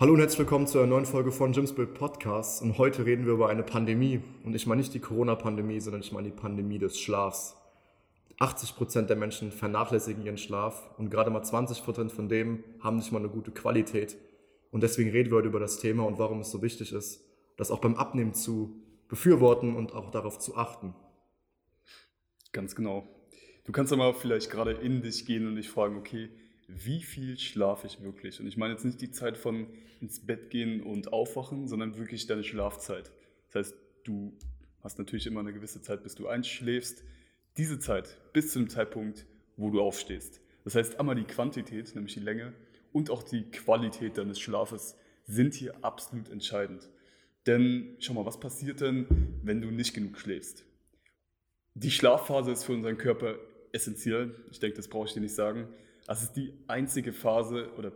Hallo 0.00 0.14
und 0.14 0.20
herzlich 0.20 0.38
willkommen 0.38 0.66
zu 0.66 0.78
einer 0.78 0.86
neuen 0.86 1.04
Folge 1.04 1.30
von 1.30 1.52
Jim's 1.52 1.74
Build 1.74 1.92
Podcast. 1.92 2.62
Und 2.62 2.78
heute 2.78 3.04
reden 3.04 3.26
wir 3.26 3.34
über 3.34 3.50
eine 3.50 3.62
Pandemie. 3.62 4.22
Und 4.44 4.54
ich 4.54 4.66
meine 4.66 4.80
nicht 4.80 4.94
die 4.94 4.98
Corona-Pandemie, 4.98 5.78
sondern 5.78 6.00
ich 6.00 6.10
meine 6.10 6.30
die 6.30 6.34
Pandemie 6.34 6.78
des 6.78 6.98
Schlafs. 6.98 7.54
80 8.38 8.76
Prozent 8.76 9.10
der 9.10 9.18
Menschen 9.18 9.52
vernachlässigen 9.52 10.24
ihren 10.24 10.38
Schlaf 10.38 10.88
und 10.96 11.10
gerade 11.10 11.30
mal 11.30 11.42
20 11.42 11.84
Prozent 11.84 12.12
von 12.12 12.30
dem 12.30 12.64
haben 12.80 12.96
nicht 12.96 13.12
mal 13.12 13.18
eine 13.18 13.28
gute 13.28 13.50
Qualität. 13.50 14.16
Und 14.70 14.82
deswegen 14.82 15.10
reden 15.10 15.30
wir 15.30 15.36
heute 15.36 15.48
über 15.48 15.60
das 15.60 15.76
Thema 15.76 16.06
und 16.06 16.18
warum 16.18 16.40
es 16.40 16.50
so 16.50 16.62
wichtig 16.62 16.94
ist, 16.94 17.22
das 17.58 17.70
auch 17.70 17.80
beim 17.80 17.96
Abnehmen 17.96 18.32
zu 18.32 18.80
befürworten 19.06 19.76
und 19.76 19.92
auch 19.92 20.10
darauf 20.10 20.38
zu 20.38 20.56
achten. 20.56 20.94
Ganz 22.52 22.74
genau. 22.74 23.06
Du 23.66 23.72
kannst 23.72 23.92
aber 23.92 24.14
vielleicht 24.14 24.50
gerade 24.50 24.72
in 24.72 25.02
dich 25.02 25.26
gehen 25.26 25.46
und 25.46 25.56
dich 25.56 25.68
fragen, 25.68 25.98
okay, 25.98 26.30
wie 26.84 27.02
viel 27.02 27.38
schlafe 27.38 27.86
ich 27.86 28.02
wirklich? 28.02 28.40
Und 28.40 28.46
ich 28.46 28.56
meine 28.56 28.74
jetzt 28.74 28.84
nicht 28.84 29.00
die 29.00 29.10
Zeit 29.10 29.36
von 29.36 29.66
ins 30.00 30.24
Bett 30.26 30.50
gehen 30.50 30.82
und 30.82 31.12
aufwachen, 31.12 31.68
sondern 31.68 31.96
wirklich 31.96 32.26
deine 32.26 32.44
Schlafzeit. 32.44 33.10
Das 33.50 33.66
heißt, 33.66 33.76
du 34.04 34.36
hast 34.82 34.98
natürlich 34.98 35.26
immer 35.26 35.40
eine 35.40 35.52
gewisse 35.52 35.82
Zeit, 35.82 36.02
bis 36.02 36.14
du 36.14 36.28
einschläfst. 36.28 37.04
Diese 37.56 37.78
Zeit 37.78 38.18
bis 38.32 38.52
zu 38.52 38.60
dem 38.60 38.68
Zeitpunkt, 38.68 39.26
wo 39.56 39.70
du 39.70 39.80
aufstehst. 39.80 40.40
Das 40.64 40.74
heißt, 40.74 40.98
einmal 40.98 41.16
die 41.16 41.24
Quantität, 41.24 41.94
nämlich 41.94 42.14
die 42.14 42.20
Länge, 42.20 42.54
und 42.92 43.10
auch 43.10 43.22
die 43.22 43.50
Qualität 43.50 44.18
deines 44.18 44.40
Schlafes 44.40 44.96
sind 45.24 45.54
hier 45.54 45.84
absolut 45.84 46.28
entscheidend. 46.28 46.88
Denn 47.46 47.96
schau 48.00 48.14
mal, 48.14 48.26
was 48.26 48.40
passiert 48.40 48.80
denn, 48.80 49.06
wenn 49.42 49.60
du 49.60 49.70
nicht 49.70 49.94
genug 49.94 50.18
schläfst? 50.18 50.64
Die 51.74 51.90
Schlafphase 51.90 52.50
ist 52.50 52.64
für 52.64 52.72
unseren 52.72 52.98
Körper 52.98 53.36
essentiell. 53.72 54.34
Ich 54.50 54.58
denke, 54.58 54.76
das 54.76 54.88
brauche 54.88 55.06
ich 55.06 55.14
dir 55.14 55.20
nicht 55.20 55.34
sagen. 55.34 55.68
Das 56.10 56.24
ist 56.24 56.32
die 56.32 56.52
einzige 56.66 57.12
Phase 57.12 57.70
oder 57.78 57.92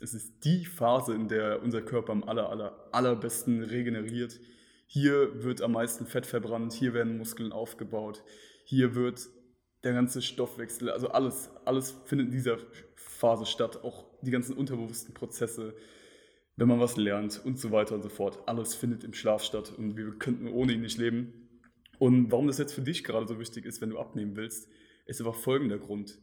es 0.00 0.14
ist 0.14 0.44
die 0.44 0.64
Phase, 0.64 1.14
in 1.14 1.26
der 1.26 1.64
unser 1.64 1.82
Körper 1.82 2.12
am 2.12 2.22
aller, 2.22 2.48
aller, 2.48 2.88
allerbesten 2.92 3.60
regeneriert. 3.60 4.38
Hier 4.86 5.42
wird 5.42 5.62
am 5.62 5.72
meisten 5.72 6.06
Fett 6.06 6.26
verbrannt, 6.26 6.72
hier 6.74 6.94
werden 6.94 7.18
Muskeln 7.18 7.50
aufgebaut, 7.50 8.22
hier 8.64 8.94
wird 8.94 9.28
der 9.82 9.94
ganze 9.94 10.22
Stoffwechsel, 10.22 10.90
also 10.90 11.08
alles, 11.08 11.50
alles 11.64 11.90
findet 12.04 12.28
in 12.28 12.34
dieser 12.34 12.58
Phase 12.94 13.46
statt, 13.46 13.82
auch 13.82 14.06
die 14.22 14.30
ganzen 14.30 14.56
unterbewussten 14.56 15.12
Prozesse, 15.12 15.74
wenn 16.54 16.68
man 16.68 16.78
was 16.78 16.96
lernt 16.96 17.44
und 17.44 17.58
so 17.58 17.72
weiter 17.72 17.96
und 17.96 18.02
so 18.02 18.10
fort. 18.10 18.38
Alles 18.46 18.76
findet 18.76 19.02
im 19.02 19.12
Schlaf 19.12 19.42
statt 19.42 19.72
und 19.76 19.96
wir 19.96 20.12
könnten 20.20 20.46
ohne 20.46 20.72
ihn 20.72 20.82
nicht 20.82 20.98
leben. 20.98 21.48
Und 21.98 22.30
warum 22.30 22.46
das 22.46 22.58
jetzt 22.58 22.74
für 22.74 22.82
dich 22.82 23.02
gerade 23.02 23.26
so 23.26 23.40
wichtig 23.40 23.64
ist, 23.64 23.80
wenn 23.80 23.90
du 23.90 23.98
abnehmen 23.98 24.36
willst, 24.36 24.68
ist 25.06 25.20
einfach 25.20 25.34
folgender 25.34 25.78
Grund. 25.78 26.20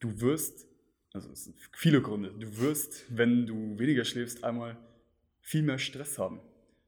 Du 0.00 0.20
wirst 0.20 0.66
also 1.12 1.30
es 1.32 1.44
sind 1.44 1.56
viele 1.72 2.00
Gründe. 2.02 2.32
Du 2.38 2.58
wirst, 2.58 3.04
wenn 3.08 3.46
du 3.46 3.78
weniger 3.78 4.04
schläfst, 4.04 4.44
einmal 4.44 4.76
viel 5.40 5.62
mehr 5.62 5.78
Stress 5.78 6.18
haben. 6.18 6.40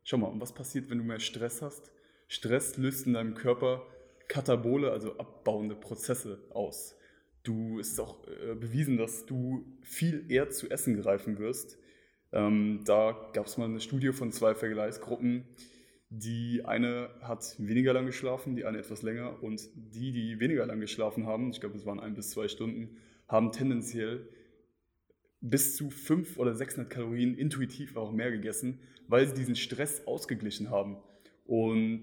Schau 0.05 0.19
mal, 0.19 0.29
und 0.29 0.41
was 0.41 0.55
passiert, 0.55 0.91
wenn 0.91 0.98
du 0.98 1.05
mehr 1.05 1.20
Stress 1.20 1.62
hast? 1.62 1.92
Stress 2.29 2.77
löst 2.77 3.06
in 3.06 3.14
deinem 3.14 3.34
Körper 3.34 3.87
Katabole, 4.29 4.91
also 4.91 5.19
abbauende 5.19 5.75
Prozesse 5.75 6.42
aus. 6.51 6.97
Du, 7.42 7.81
es 7.81 7.91
ist 7.91 8.01
auch 8.01 8.27
äh, 8.29 8.55
bewiesen, 8.55 8.97
dass 8.97 9.27
du 9.27 9.67
viel 9.83 10.31
eher 10.31 10.51
zu 10.51 10.70
essen 10.70 11.01
greifen 11.01 11.39
wirst. 11.39 11.77
Ähm, 12.33 12.83
da 12.84 13.31
gab 13.33 13.47
es 13.47 13.59
mal 13.59 13.64
eine 13.64 13.81
Studie 13.81 14.12
von 14.12 14.33
zwei 14.33 14.55
Vergleichsgruppen. 14.55 15.45
Die 16.09 16.64
eine 16.64 17.11
hat 17.20 17.57
weniger 17.59 17.92
lang 17.92 18.07
geschlafen, 18.07 18.55
die 18.55 18.64
eine 18.64 18.79
etwas 18.79 19.03
länger. 19.03 19.42
Und 19.42 19.69
die, 19.75 20.12
die 20.12 20.41
weniger 20.41 20.64
lang 20.67 20.81
geschlafen 20.81 21.27
haben, 21.27 21.51
ich 21.51 21.61
glaube, 21.61 21.77
es 21.77 21.84
waren 21.84 22.01
ein 22.01 22.14
bis 22.14 22.31
zwei 22.31 22.48
Stunden, 22.48 22.97
haben 23.28 23.53
tendenziell 23.53 24.28
bis 25.41 25.77
zu 25.77 25.91
500 25.91 26.39
oder 26.39 26.55
600 26.55 26.91
Kalorien 26.91 27.34
intuitiv 27.34 27.97
auch 27.97 28.12
mehr 28.12 28.31
gegessen, 28.31 28.81
weil 29.09 29.27
sie 29.27 29.34
diesen 29.34 29.56
Stress 29.56 30.06
ausgeglichen 30.06 30.70
haben. 30.70 30.97
Und 31.45 32.03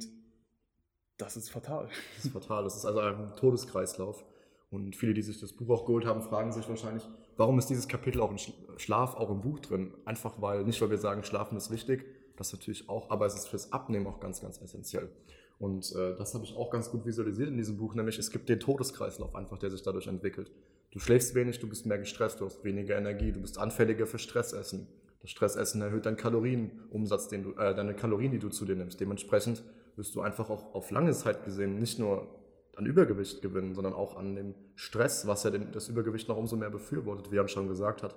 das 1.17 1.37
ist 1.37 1.49
fatal. 1.49 1.89
Das 2.15 2.25
ist 2.25 2.33
fatal. 2.33 2.63
Das 2.63 2.75
ist 2.75 2.85
also 2.85 2.99
ein 2.99 3.35
Todeskreislauf. 3.35 4.25
Und 4.71 4.95
viele, 4.95 5.13
die 5.13 5.21
sich 5.21 5.39
das 5.39 5.53
Buch 5.53 5.69
auch 5.69 5.85
geholt 5.85 6.05
haben, 6.05 6.21
fragen 6.21 6.51
sich 6.51 6.67
wahrscheinlich, 6.69 7.07
warum 7.37 7.57
ist 7.57 7.67
dieses 7.67 7.87
Kapitel 7.87 8.21
auch 8.21 8.31
in 8.31 8.37
Schlaf 8.77 9.15
auch 9.15 9.31
im 9.31 9.41
Buch 9.41 9.59
drin? 9.59 9.93
Einfach 10.05 10.41
weil, 10.41 10.63
nicht 10.63 10.79
weil 10.81 10.91
wir 10.91 10.99
sagen, 10.99 11.23
Schlafen 11.23 11.57
ist 11.57 11.71
wichtig, 11.71 12.05
das 12.35 12.53
natürlich 12.53 12.87
auch, 12.87 13.09
aber 13.09 13.25
es 13.25 13.35
ist 13.35 13.47
fürs 13.47 13.73
Abnehmen 13.73 14.05
auch 14.05 14.19
ganz, 14.19 14.41
ganz 14.41 14.61
essentiell. 14.61 15.09
Und 15.57 15.93
äh, 15.95 16.15
das 16.15 16.33
habe 16.35 16.45
ich 16.45 16.55
auch 16.55 16.69
ganz 16.69 16.89
gut 16.91 17.05
visualisiert 17.05 17.49
in 17.49 17.57
diesem 17.57 17.77
Buch, 17.77 17.95
nämlich 17.95 18.17
es 18.17 18.31
gibt 18.31 18.47
den 18.47 18.59
Todeskreislauf 18.59 19.35
einfach, 19.35 19.57
der 19.57 19.71
sich 19.71 19.81
dadurch 19.81 20.07
entwickelt. 20.07 20.51
Du 20.91 20.99
schläfst 20.99 21.35
wenig, 21.35 21.59
du 21.59 21.69
bist 21.69 21.85
mehr 21.85 21.99
gestresst, 21.99 22.41
du 22.41 22.45
hast 22.45 22.63
weniger 22.63 22.97
Energie, 22.97 23.31
du 23.31 23.41
bist 23.41 23.57
anfälliger 23.57 24.07
für 24.07 24.17
Stressessen. 24.17 24.87
Das 25.21 25.29
Stressessen 25.29 25.81
erhöht 25.81 26.05
deinen 26.05 26.17
Kalorienumsatz, 26.17 27.27
den 27.27 27.43
du, 27.43 27.51
äh, 27.53 27.75
deine 27.75 27.93
Kalorien, 27.93 28.31
die 28.31 28.39
du 28.39 28.49
zu 28.49 28.65
dir 28.65 28.75
nimmst. 28.75 28.99
Dementsprechend 28.99 29.63
wirst 29.95 30.15
du 30.15 30.21
einfach 30.21 30.49
auch 30.49 30.73
auf 30.73 30.91
lange 30.91 31.11
Zeit 31.11 31.43
gesehen 31.45 31.77
nicht 31.77 31.99
nur 31.99 32.35
an 32.75 32.85
Übergewicht 32.85 33.41
gewinnen, 33.41 33.75
sondern 33.75 33.93
auch 33.93 34.15
an 34.15 34.35
dem 34.35 34.55
Stress, 34.75 35.27
was 35.27 35.43
ja 35.43 35.51
den, 35.51 35.71
das 35.71 35.89
Übergewicht 35.89 36.29
noch 36.29 36.37
umso 36.37 36.55
mehr 36.55 36.69
befürwortet, 36.69 37.31
wie 37.31 37.37
er 37.37 37.47
schon 37.49 37.67
gesagt 37.67 38.01
hat. 38.01 38.15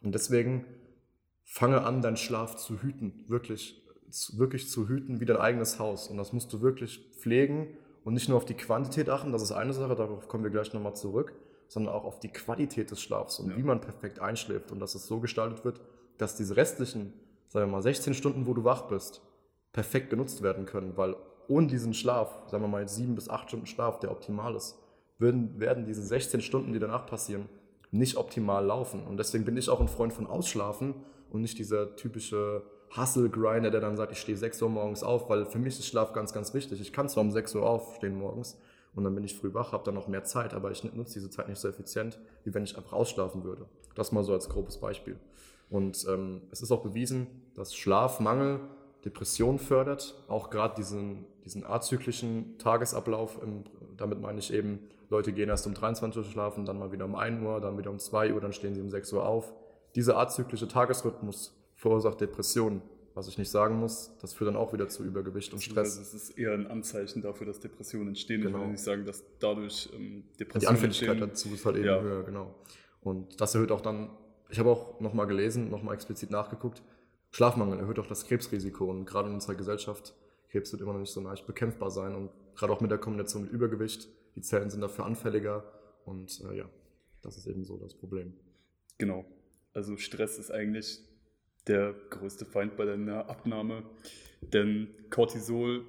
Und 0.00 0.14
deswegen 0.14 0.64
fange 1.42 1.82
an, 1.82 2.00
deinen 2.00 2.16
Schlaf 2.16 2.56
zu 2.56 2.80
hüten, 2.80 3.24
wirklich 3.26 3.84
wirklich 4.34 4.70
zu 4.70 4.88
hüten 4.88 5.20
wie 5.20 5.24
dein 5.24 5.38
eigenes 5.38 5.78
Haus. 5.78 6.08
Und 6.08 6.16
das 6.16 6.32
musst 6.32 6.52
du 6.52 6.60
wirklich 6.60 7.10
pflegen 7.18 7.76
und 8.04 8.14
nicht 8.14 8.28
nur 8.28 8.36
auf 8.36 8.44
die 8.44 8.54
Quantität 8.54 9.08
achten, 9.08 9.32
das 9.32 9.42
ist 9.42 9.52
eine 9.52 9.72
Sache, 9.72 9.94
darauf 9.94 10.28
kommen 10.28 10.44
wir 10.44 10.50
gleich 10.50 10.72
nochmal 10.72 10.94
zurück, 10.94 11.34
sondern 11.68 11.94
auch 11.94 12.04
auf 12.04 12.20
die 12.20 12.28
Qualität 12.28 12.90
des 12.90 13.00
Schlafs 13.00 13.38
und 13.40 13.50
ja. 13.50 13.56
wie 13.56 13.62
man 13.62 13.80
perfekt 13.80 14.20
einschläft 14.20 14.70
und 14.70 14.78
dass 14.80 14.94
es 14.94 15.06
so 15.06 15.20
gestaltet 15.20 15.64
wird, 15.64 15.80
dass 16.18 16.36
diese 16.36 16.56
restlichen, 16.56 17.12
sagen 17.48 17.68
wir 17.68 17.72
mal, 17.72 17.82
16 17.82 18.14
Stunden, 18.14 18.46
wo 18.46 18.54
du 18.54 18.64
wach 18.64 18.82
bist, 18.82 19.22
perfekt 19.72 20.10
genutzt 20.10 20.42
werden 20.42 20.66
können, 20.66 20.96
weil 20.96 21.16
ohne 21.48 21.66
diesen 21.66 21.94
Schlaf, 21.94 22.42
sagen 22.46 22.62
wir 22.62 22.68
mal 22.68 22.88
sieben 22.88 23.14
bis 23.14 23.28
acht 23.28 23.48
Stunden 23.48 23.66
Schlaf, 23.66 23.98
der 23.98 24.10
optimal 24.10 24.54
ist, 24.54 24.78
würden, 25.18 25.58
werden 25.58 25.86
diese 25.86 26.02
16 26.02 26.40
Stunden, 26.40 26.72
die 26.72 26.78
danach 26.78 27.06
passieren, 27.06 27.48
nicht 27.90 28.16
optimal 28.16 28.64
laufen. 28.64 29.06
Und 29.06 29.16
deswegen 29.18 29.44
bin 29.44 29.56
ich 29.56 29.68
auch 29.68 29.80
ein 29.80 29.88
Freund 29.88 30.12
von 30.12 30.26
Ausschlafen 30.26 30.94
und 31.30 31.40
nicht 31.40 31.58
dieser 31.58 31.96
typische 31.96 32.62
Hustle-Grinder, 32.96 33.70
der 33.70 33.80
dann 33.80 33.96
sagt, 33.96 34.12
ich 34.12 34.18
stehe 34.18 34.36
6 34.38 34.62
Uhr 34.62 34.68
morgens 34.68 35.02
auf, 35.02 35.28
weil 35.28 35.46
für 35.46 35.58
mich 35.58 35.78
ist 35.78 35.86
Schlaf 35.86 36.12
ganz, 36.12 36.32
ganz 36.32 36.54
wichtig. 36.54 36.80
Ich 36.80 36.92
kann 36.92 37.08
zwar 37.08 37.22
um 37.22 37.30
6 37.30 37.54
Uhr 37.56 37.68
aufstehen 37.68 38.16
morgens 38.16 38.58
und 38.94 39.04
dann 39.04 39.14
bin 39.14 39.24
ich 39.24 39.36
früh 39.36 39.52
wach, 39.52 39.72
habe 39.72 39.84
dann 39.84 39.94
noch 39.94 40.08
mehr 40.08 40.24
Zeit, 40.24 40.54
aber 40.54 40.70
ich 40.70 40.84
nutze 40.84 41.14
diese 41.14 41.30
Zeit 41.30 41.48
nicht 41.48 41.58
so 41.58 41.68
effizient, 41.68 42.18
wie 42.44 42.54
wenn 42.54 42.64
ich 42.64 42.76
einfach 42.76 42.92
ausschlafen 42.92 43.44
würde. 43.44 43.66
Das 43.94 44.12
mal 44.12 44.22
so 44.22 44.32
als 44.32 44.48
grobes 44.48 44.78
Beispiel. 44.78 45.18
Und 45.70 46.06
ähm, 46.08 46.42
es 46.50 46.62
ist 46.62 46.70
auch 46.70 46.82
bewiesen, 46.82 47.26
dass 47.54 47.74
Schlafmangel 47.74 48.60
Depression 49.04 49.58
fördert, 49.58 50.14
auch 50.28 50.50
gerade 50.50 50.74
diesen, 50.76 51.26
diesen 51.44 51.66
azyklischen 51.66 52.56
Tagesablauf. 52.58 53.42
Im, 53.42 53.64
damit 53.96 54.20
meine 54.20 54.38
ich 54.38 54.52
eben, 54.52 54.88
Leute 55.10 55.32
gehen 55.32 55.48
erst 55.48 55.66
um 55.66 55.74
23 55.74 56.24
Uhr 56.24 56.30
schlafen, 56.30 56.64
dann 56.64 56.78
mal 56.78 56.92
wieder 56.92 57.04
um 57.04 57.14
1 57.14 57.42
Uhr, 57.42 57.60
dann 57.60 57.76
wieder 57.76 57.90
um 57.90 57.98
2 57.98 58.32
Uhr, 58.32 58.40
dann 58.40 58.52
stehen 58.52 58.74
sie 58.74 58.80
um 58.80 58.88
6 58.88 59.12
Uhr 59.12 59.26
auf. 59.26 59.52
Dieser 59.94 60.16
azyklische 60.16 60.68
Tagesrhythmus 60.68 61.54
verursacht 61.84 62.18
Depressionen. 62.20 62.80
Was 63.14 63.28
ich 63.28 63.38
nicht 63.38 63.50
sagen 63.50 63.76
muss, 63.76 64.10
das 64.20 64.32
führt 64.32 64.48
dann 64.48 64.56
auch 64.56 64.72
wieder 64.72 64.88
zu 64.88 65.04
Übergewicht 65.04 65.52
und 65.52 65.62
Stress. 65.62 65.98
Das 65.98 66.14
ist 66.14 66.30
eher 66.30 66.52
ein 66.52 66.66
Anzeichen 66.66 67.22
dafür, 67.22 67.46
dass 67.46 67.60
Depressionen 67.60 68.08
entstehen. 68.08 68.40
Genau. 68.40 68.58
Ich 68.58 68.64
will 68.64 68.70
nicht 68.72 68.82
sagen, 68.82 69.04
dass 69.04 69.22
dadurch 69.38 69.88
ähm, 69.94 70.24
Depressionen 70.40 70.60
Die 70.60 70.66
Anfälligkeit 70.66 71.08
entstehen. 71.10 71.28
dazu 71.28 71.54
ist 71.54 71.64
halt 71.64 71.76
eben 71.76 71.84
ja. 71.84 72.00
höher, 72.00 72.24
genau. 72.24 72.54
Und 73.02 73.40
das 73.40 73.54
erhöht 73.54 73.70
auch 73.70 73.82
dann, 73.82 74.10
ich 74.48 74.58
habe 74.58 74.70
auch 74.70 74.98
nochmal 74.98 75.26
gelesen, 75.26 75.70
nochmal 75.70 75.94
explizit 75.94 76.30
nachgeguckt, 76.30 76.82
Schlafmangel 77.30 77.78
erhöht 77.78 77.98
auch 77.98 78.06
das 78.06 78.26
Krebsrisiko. 78.26 78.86
Und 78.86 79.04
gerade 79.04 79.28
in 79.28 79.34
unserer 79.34 79.54
Gesellschaft, 79.54 80.14
Krebs 80.48 80.72
wird 80.72 80.82
immer 80.82 80.94
noch 80.94 81.00
nicht 81.00 81.12
so 81.12 81.20
leicht 81.20 81.46
bekämpfbar 81.46 81.90
sein. 81.90 82.14
Und 82.14 82.30
gerade 82.56 82.72
auch 82.72 82.80
mit 82.80 82.90
der 82.90 82.98
Kombination 82.98 83.42
mit 83.42 83.52
Übergewicht, 83.52 84.08
die 84.34 84.40
Zellen 84.40 84.70
sind 84.70 84.80
dafür 84.80 85.04
anfälliger. 85.04 85.62
Und 86.04 86.42
äh, 86.50 86.56
ja, 86.56 86.68
das 87.22 87.36
ist 87.36 87.46
eben 87.46 87.64
so 87.64 87.76
das 87.76 87.94
Problem. 87.94 88.34
Genau. 88.98 89.24
Also 89.72 89.96
Stress 89.98 90.38
ist 90.38 90.50
eigentlich 90.50 91.00
der 91.66 91.94
größte 92.10 92.44
Feind 92.44 92.76
bei 92.76 92.84
deiner 92.84 93.28
Abnahme. 93.28 93.82
Denn 94.40 94.88
Cortisol 95.10 95.84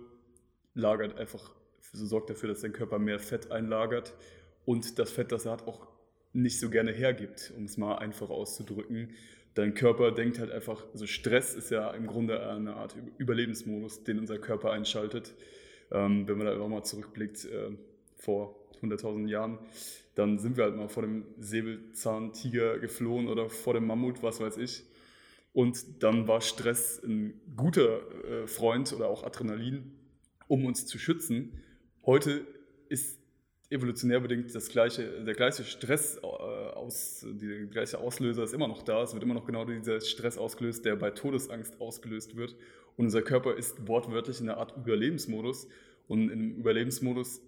lagert 0.73 1.17
einfach, 1.17 1.51
so 1.91 2.05
sorgt 2.05 2.29
dafür, 2.29 2.49
dass 2.49 2.61
dein 2.61 2.73
Körper 2.73 2.99
mehr 2.99 3.19
Fett 3.19 3.51
einlagert 3.51 4.13
und 4.65 4.99
das 4.99 5.11
Fett, 5.11 5.31
das 5.31 5.45
er 5.45 5.53
hat, 5.53 5.67
auch 5.67 5.87
nicht 6.33 6.59
so 6.59 6.69
gerne 6.69 6.91
hergibt, 6.91 7.53
um 7.55 7.65
es 7.65 7.77
mal 7.77 7.95
einfach 7.97 8.29
auszudrücken. 8.29 9.11
Dein 9.53 9.73
Körper 9.73 10.11
denkt 10.11 10.37
halt 10.39 10.51
einfach, 10.51 10.85
also 10.91 11.07
Stress 11.07 11.55
ist 11.55 11.71
ja 11.71 11.91
im 11.91 12.07
Grunde 12.07 12.45
eine 12.49 12.75
Art 12.75 12.95
Überlebensmodus, 13.17 14.03
den 14.03 14.19
unser 14.19 14.37
Körper 14.37 14.71
einschaltet. 14.71 15.33
Ähm, 15.91 16.27
wenn 16.27 16.37
man 16.37 16.47
da 16.47 16.53
einfach 16.53 16.67
mal 16.67 16.83
zurückblickt, 16.83 17.45
äh, 17.45 17.71
vor 18.17 18.55
100.000 18.81 19.29
Jahren, 19.29 19.59
dann 20.15 20.39
sind 20.39 20.57
wir 20.57 20.65
halt 20.65 20.75
mal 20.75 20.89
vor 20.89 21.03
dem 21.03 21.25
Säbelzahntiger 21.39 22.79
geflohen 22.79 23.27
oder 23.27 23.49
vor 23.49 23.73
dem 23.73 23.87
Mammut, 23.87 24.23
was 24.23 24.39
weiß 24.39 24.57
ich. 24.57 24.83
Und 25.55 26.03
dann 26.03 26.27
war 26.27 26.41
Stress 26.41 27.01
ein 27.01 27.39
guter 27.55 28.01
äh, 28.25 28.45
Freund 28.45 28.91
oder 28.91 29.07
auch 29.07 29.23
Adrenalin, 29.23 29.89
um 30.49 30.65
uns 30.65 30.85
zu 30.85 30.99
schützen. 30.99 31.63
Heute 32.05 32.45
ist 32.89 33.17
evolutionär 33.69 34.19
bedingt 34.19 34.53
das 34.53 34.67
gleiche, 34.67 35.23
der 35.23 35.33
gleiche 35.33 35.63
Stress 35.63 36.17
äh, 36.17 36.25
aus, 36.25 37.25
die 37.25 37.69
gleiche 37.71 37.99
Auslöser 37.99 38.43
ist 38.43 38.53
immer 38.53 38.67
noch 38.67 38.83
da. 38.83 39.01
Es 39.01 39.13
wird 39.13 39.23
immer 39.23 39.33
noch 39.33 39.45
genau 39.45 39.63
dieser 39.63 40.01
Stress 40.01 40.37
ausgelöst, 40.37 40.83
der 40.83 40.97
bei 40.97 41.11
Todesangst 41.11 41.79
ausgelöst 41.79 42.35
wird. 42.35 42.51
Und 42.97 43.05
unser 43.05 43.21
Körper 43.21 43.55
ist 43.55 43.87
wortwörtlich 43.87 44.41
in 44.41 44.49
einer 44.49 44.57
Art 44.57 44.75
Überlebensmodus. 44.75 45.69
Und 46.09 46.31
im 46.31 46.57
Überlebensmodus 46.57 47.41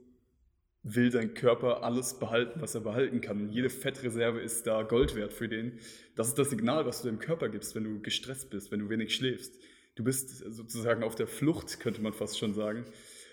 will 0.96 1.10
dein 1.10 1.34
Körper 1.34 1.84
alles 1.84 2.14
behalten, 2.14 2.62
was 2.62 2.76
er 2.76 2.82
behalten 2.82 3.22
kann. 3.22 3.50
Jede 3.52 3.70
Fettreserve 3.70 4.40
ist 4.40 4.68
da 4.68 4.84
Gold 4.84 5.16
wert 5.16 5.34
für 5.34 5.48
den. 5.48 5.80
Das 6.16 6.28
ist 6.28 6.38
das 6.38 6.50
Signal, 6.50 6.86
was 6.86 7.02
du 7.02 7.08
deinem 7.08 7.20
Körper 7.20 7.50
gibst, 7.50 7.76
wenn 7.76 7.84
du 7.84 8.02
gestresst 8.02 8.50
bist, 8.50 8.72
wenn 8.72 8.80
du 8.80 8.90
wenig 8.90 9.14
schläfst. 9.14 9.54
Du 9.96 10.04
bist 10.04 10.30
sozusagen 10.54 11.04
auf 11.04 11.16
der 11.16 11.28
Flucht, 11.28 11.80
könnte 11.80 12.02
man 12.02 12.14
fast 12.14 12.38
schon 12.38 12.54
sagen. 12.54 12.86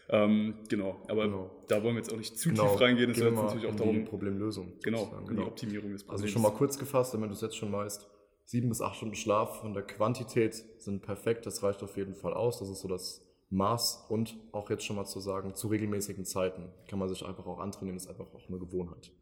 Ähm, 0.09 0.55
genau, 0.69 1.01
aber 1.09 1.25
genau. 1.25 1.51
da 1.69 1.83
wollen 1.83 1.95
wir 1.95 2.03
jetzt 2.03 2.13
auch 2.13 2.19
nicht 2.19 2.39
zu 2.39 2.51
genau. 2.51 2.73
tief 2.73 2.81
reingehen. 2.81 3.11
Es 3.11 3.19
geht 3.19 3.33
natürlich 3.33 3.67
auch 3.67 3.77
darum. 3.77 3.95
Die 3.95 4.01
Problemlösung. 4.03 4.73
Genau, 4.83 5.07
genau. 5.27 5.43
die 5.43 5.49
Optimierung 5.49 5.93
des 5.93 6.05
Problems. 6.05 6.23
Also 6.23 6.33
schon 6.33 6.43
mal 6.43 6.53
kurz 6.53 6.79
gefasst, 6.79 7.15
damit 7.15 7.31
du 7.31 7.35
es 7.35 7.41
jetzt 7.41 7.57
schon 7.57 7.73
weißt. 7.73 8.09
Sieben 8.47 8.69
bis 8.69 8.83
acht 8.83 8.97
Stunden 8.97 9.15
Schlaf 9.15 9.61
von 9.61 9.73
der 9.73 9.83
Quantität 9.83 10.55
sind 10.79 11.01
perfekt. 11.01 11.47
Das 11.47 11.63
reicht 11.63 11.83
auf 11.83 11.97
jeden 11.97 12.15
Fall 12.15 12.35
aus. 12.35 12.59
Das 12.59 12.69
ist 12.69 12.81
so 12.81 12.89
das 12.89 13.24
Maß 13.51 14.07
und 14.09 14.37
auch 14.53 14.71
jetzt 14.71 14.85
schon 14.85 14.97
mal 14.97 15.05
zu 15.05 15.21
sagen, 15.21 15.55
zu 15.55 15.69
regelmäßigen 15.69 16.25
Zeiten 16.25 16.73
kann 16.89 16.99
man 16.99 17.09
sich 17.09 17.25
einfach 17.25 17.47
auch 17.47 17.59
antrainieren. 17.59 17.97
Ist 17.97 18.09
einfach 18.09 18.27
auch 18.35 18.49
eine 18.49 18.59
Gewohnheit. 18.59 19.13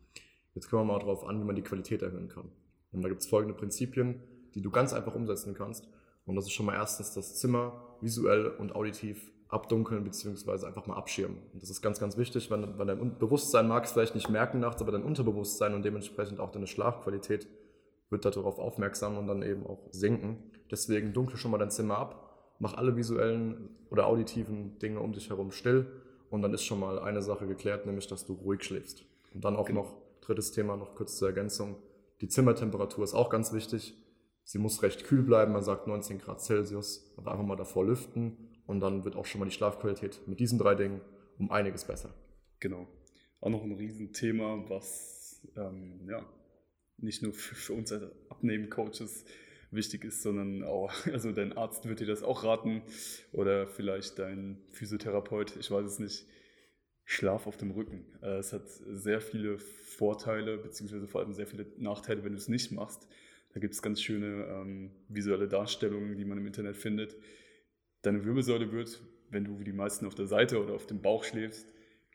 Jetzt 0.55 0.69
kommen 0.69 0.87
wir 0.87 0.93
mal 0.93 0.99
darauf 0.99 1.25
an, 1.25 1.41
wie 1.41 1.45
man 1.45 1.57
die 1.57 1.63
Qualität 1.63 2.03
erhöhen 2.03 2.29
kann. 2.29 2.51
Und 2.93 3.03
da 3.03 3.09
gibt 3.09 3.23
es 3.23 3.29
folgende 3.29 3.55
Prinzipien, 3.55 4.23
die 4.55 4.63
du 4.63 4.71
ganz 4.71 4.93
einfach 4.93 5.15
umsetzen 5.15 5.55
kannst. 5.55 5.89
Und 6.25 6.37
das 6.37 6.45
ist 6.45 6.53
schon 6.53 6.67
mal 6.67 6.75
erstens 6.75 7.15
das 7.15 7.39
Zimmer 7.39 7.97
visuell 8.01 8.47
und 8.47 8.75
auditiv 8.75 9.33
abdunkeln 9.49 10.03
beziehungsweise 10.03 10.67
einfach 10.67 10.87
mal 10.87 10.97
abschirmen. 10.97 11.39
Und 11.53 11.63
das 11.63 11.71
ist 11.71 11.83
ganz, 11.83 12.01
ganz 12.01 12.17
wichtig, 12.17 12.51
weil, 12.51 12.79
weil 12.79 12.87
dein 12.87 13.19
Bewusstsein 13.19 13.69
mag 13.69 13.85
es 13.85 13.93
vielleicht 13.93 14.15
nicht 14.15 14.31
merken 14.31 14.61
nachts, 14.61 14.81
aber 14.81 14.93
dein 14.93 15.05
Unterbewusstsein 15.05 15.75
und 15.75 15.85
dementsprechend 15.85 16.41
auch 16.41 16.51
deine 16.51 16.67
Schlafqualität 16.67 17.49
wird 18.09 18.25
darauf 18.25 18.59
aufmerksam 18.59 19.19
und 19.19 19.27
dann 19.27 19.43
eben 19.43 19.67
auch 19.67 19.89
sinken. 19.91 20.51
Deswegen 20.71 21.13
dunkel 21.13 21.37
schon 21.37 21.51
mal 21.51 21.59
dein 21.59 21.71
Zimmer 21.71 21.99
ab, 21.99 22.22
mach 22.63 22.75
alle 22.75 22.97
visuellen 22.97 23.71
oder 23.91 24.07
auditiven 24.07 24.79
Dinge 24.79 25.01
um 25.01 25.13
dich 25.13 25.31
herum 25.31 25.51
still 25.51 25.85
und 26.31 26.43
dann 26.43 26.55
ist 26.55 26.65
schon 26.65 26.79
mal 26.79 27.01
eine 27.01 27.21
Sache 27.21 27.49
geklärt, 27.49 27.87
nämlich 27.87 28.07
dass 28.07 28.25
du 28.25 28.35
ruhig 28.35 28.63
schläfst. 28.63 29.05
Und 29.35 29.45
dann 29.45 29.57
auch 29.57 29.67
genau. 29.67 29.83
noch, 29.83 29.97
drittes 30.21 30.53
Thema 30.53 30.77
noch 30.77 30.95
kurz 30.95 31.17
zur 31.17 31.27
Ergänzung, 31.29 31.75
die 32.21 32.29
Zimmertemperatur 32.29 33.03
ist 33.03 33.15
auch 33.15 33.31
ganz 33.31 33.53
wichtig. 33.53 33.97
Sie 34.45 34.59
muss 34.59 34.81
recht 34.85 35.03
kühl 35.05 35.23
bleiben, 35.23 35.53
man 35.53 35.65
sagt 35.65 35.89
19 35.89 36.19
Grad 36.19 36.41
Celsius, 36.41 37.13
aber 37.17 37.33
einfach 37.33 37.45
mal 37.45 37.57
davor 37.57 37.85
lüften 37.85 38.37
und 38.67 38.79
dann 38.79 39.05
wird 39.05 39.17
auch 39.17 39.27
schon 39.27 39.41
mal 39.41 39.45
die 39.45 39.51
Schlafqualität 39.51 40.21
mit 40.29 40.39
diesen 40.39 40.61
drei 40.61 40.77
Dingen 40.77 41.01
um 41.39 41.51
einiges 41.51 41.85
besser. 41.85 42.15
Genau. 42.61 42.87
Auch 43.41 43.51
noch 43.51 43.65
ein 43.65 43.73
Riesenthema, 43.73 44.65
was 44.69 45.45
ähm, 45.57 46.07
ja, 46.09 46.25
nicht 46.99 47.25
nur 47.25 47.33
für, 47.33 47.57
für 47.57 47.73
uns 47.73 47.91
als 47.91 48.05
Abnehmen-Coaches 48.29 49.25
wichtig 49.73 50.05
ist, 50.05 50.23
sondern 50.23 50.63
auch, 50.65 50.93
also 51.13 51.33
dein 51.33 51.57
Arzt 51.57 51.89
wird 51.89 52.01
dir 52.01 52.07
das 52.07 52.23
auch 52.23 52.45
raten 52.45 52.83
oder 53.33 53.67
vielleicht 53.67 54.19
dein 54.19 54.59
Physiotherapeut, 54.73 55.57
ich 55.57 55.71
weiß 55.71 55.87
es 55.87 55.99
nicht. 55.99 56.27
Schlaf 57.05 57.49
auf 57.49 57.57
dem 57.57 57.73
Rücken. 57.73 58.07
Äh, 58.23 58.39
es 58.39 58.53
hat 58.53 58.69
sehr 58.69 59.21
viele 59.21 59.59
Vorteile, 59.59 60.57
beziehungsweise 60.57 61.09
vor 61.09 61.21
allem 61.21 61.35
sehr 61.35 61.49
viele 61.49 61.67
Nachteile, 61.77 62.23
wenn 62.25 62.33
du 62.33 62.39
es 62.39 62.49
nicht 62.49 62.71
machst. 62.71 63.09
Da 63.53 63.61
gibt 63.61 63.75
es 63.75 63.83
ganz 63.83 64.01
schöne 64.01 64.47
ähm, 64.47 64.93
visuelle 65.09 65.49
Darstellungen, 65.49 66.17
die 66.17 66.25
man 66.25 66.39
im 66.39 66.47
Internet 66.47 66.77
findet, 66.77 67.17
Deine 68.03 68.25
Wirbelsäule 68.25 68.73
wird, 68.73 69.01
wenn 69.31 69.45
du 69.45 69.61
wie 69.61 69.65
die 69.65 69.73
meisten 69.73 70.07
auf 70.07 70.17
der 70.17 70.27
Seite 70.27 70.61
oder 70.61 70.75
auf 70.75 70.87
dem 70.87 71.01
Bauch 71.01 71.23
schläfst, 71.23 71.69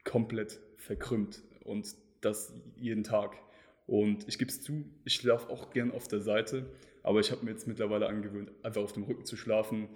komplett 0.03 0.59
verkrümmt 0.75 1.41
und 1.63 1.95
das 2.19 2.53
jeden 2.75 3.05
Tag. 3.05 3.37
Und 3.85 4.27
ich 4.27 4.37
gebe 4.37 4.51
es 4.51 4.61
zu, 4.61 4.83
ich 5.05 5.13
schlafe 5.13 5.49
auch 5.49 5.69
gern 5.71 5.91
auf 5.91 6.09
der 6.09 6.19
Seite, 6.19 6.69
aber 7.07 7.19
ich 7.19 7.31
habe 7.31 7.43
mir 7.43 7.51
jetzt 7.51 7.67
mittlerweile 7.67 8.07
angewöhnt, 8.07 8.51
einfach 8.63 8.81
auf 8.81 8.93
dem 8.93 9.03
Rücken 9.03 9.25
zu 9.25 9.37
schlafen. 9.37 9.89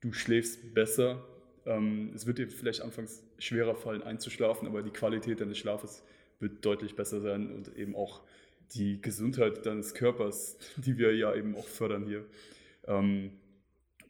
Du 0.00 0.12
schläfst 0.12 0.74
besser. 0.74 1.24
Ähm, 1.66 2.12
es 2.14 2.26
wird 2.26 2.38
dir 2.38 2.48
vielleicht 2.48 2.80
anfangs 2.80 3.22
schwerer 3.38 3.74
fallen, 3.74 4.02
einzuschlafen, 4.02 4.66
aber 4.66 4.82
die 4.82 4.90
Qualität 4.90 5.40
deines 5.40 5.58
Schlafes 5.58 6.02
wird 6.40 6.64
deutlich 6.64 6.96
besser 6.96 7.20
sein 7.20 7.50
und 7.52 7.76
eben 7.76 7.94
auch 7.94 8.22
die 8.74 9.00
Gesundheit 9.00 9.66
deines 9.66 9.94
Körpers, 9.94 10.56
die 10.76 10.98
wir 10.98 11.14
ja 11.14 11.34
eben 11.34 11.54
auch 11.56 11.66
fördern 11.66 12.06
hier. 12.06 12.24
Ähm, 12.86 13.32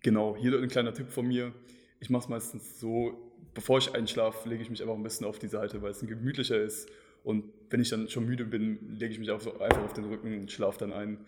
Genau, 0.03 0.37
hier 0.37 0.61
ein 0.61 0.69
kleiner 0.69 0.93
Tipp 0.93 1.11
von 1.11 1.27
mir. 1.27 1.53
Ich 2.01 2.11
mache 2.11 2.25
es 2.25 2.29
meistens 2.29 2.81
so, 2.81 3.33
bevor 3.55 3.79
ich 3.79 3.95
einschlafe, 3.95 4.49
lege 4.49 4.63
ich 4.63 4.69
mich 4.69 4.83
einfach 4.83 4.97
ein 4.97 5.03
bisschen 5.03 5.27
auf 5.27 5.39
die 5.39 5.47
Seite, 5.47 5.81
weil 5.81 5.93
es 5.93 6.01
gemütlicher 6.01 6.61
ist. 6.61 6.91
Und 7.25 7.45
wenn 7.71 7.81
ich 7.81 7.89
dann 7.91 8.09
schon 8.09 8.27
müde 8.27 8.45
bin, 8.45 8.97
lege 8.97 9.13
ich 9.13 9.19
mich 9.19 9.31
einfach 9.31 9.53
auf 9.61 9.93
den 9.93 10.05
Rücken 10.05 10.41
und 10.41 10.53
schlafe 10.53 10.79
dann 10.79 10.93
ein. 10.93 11.19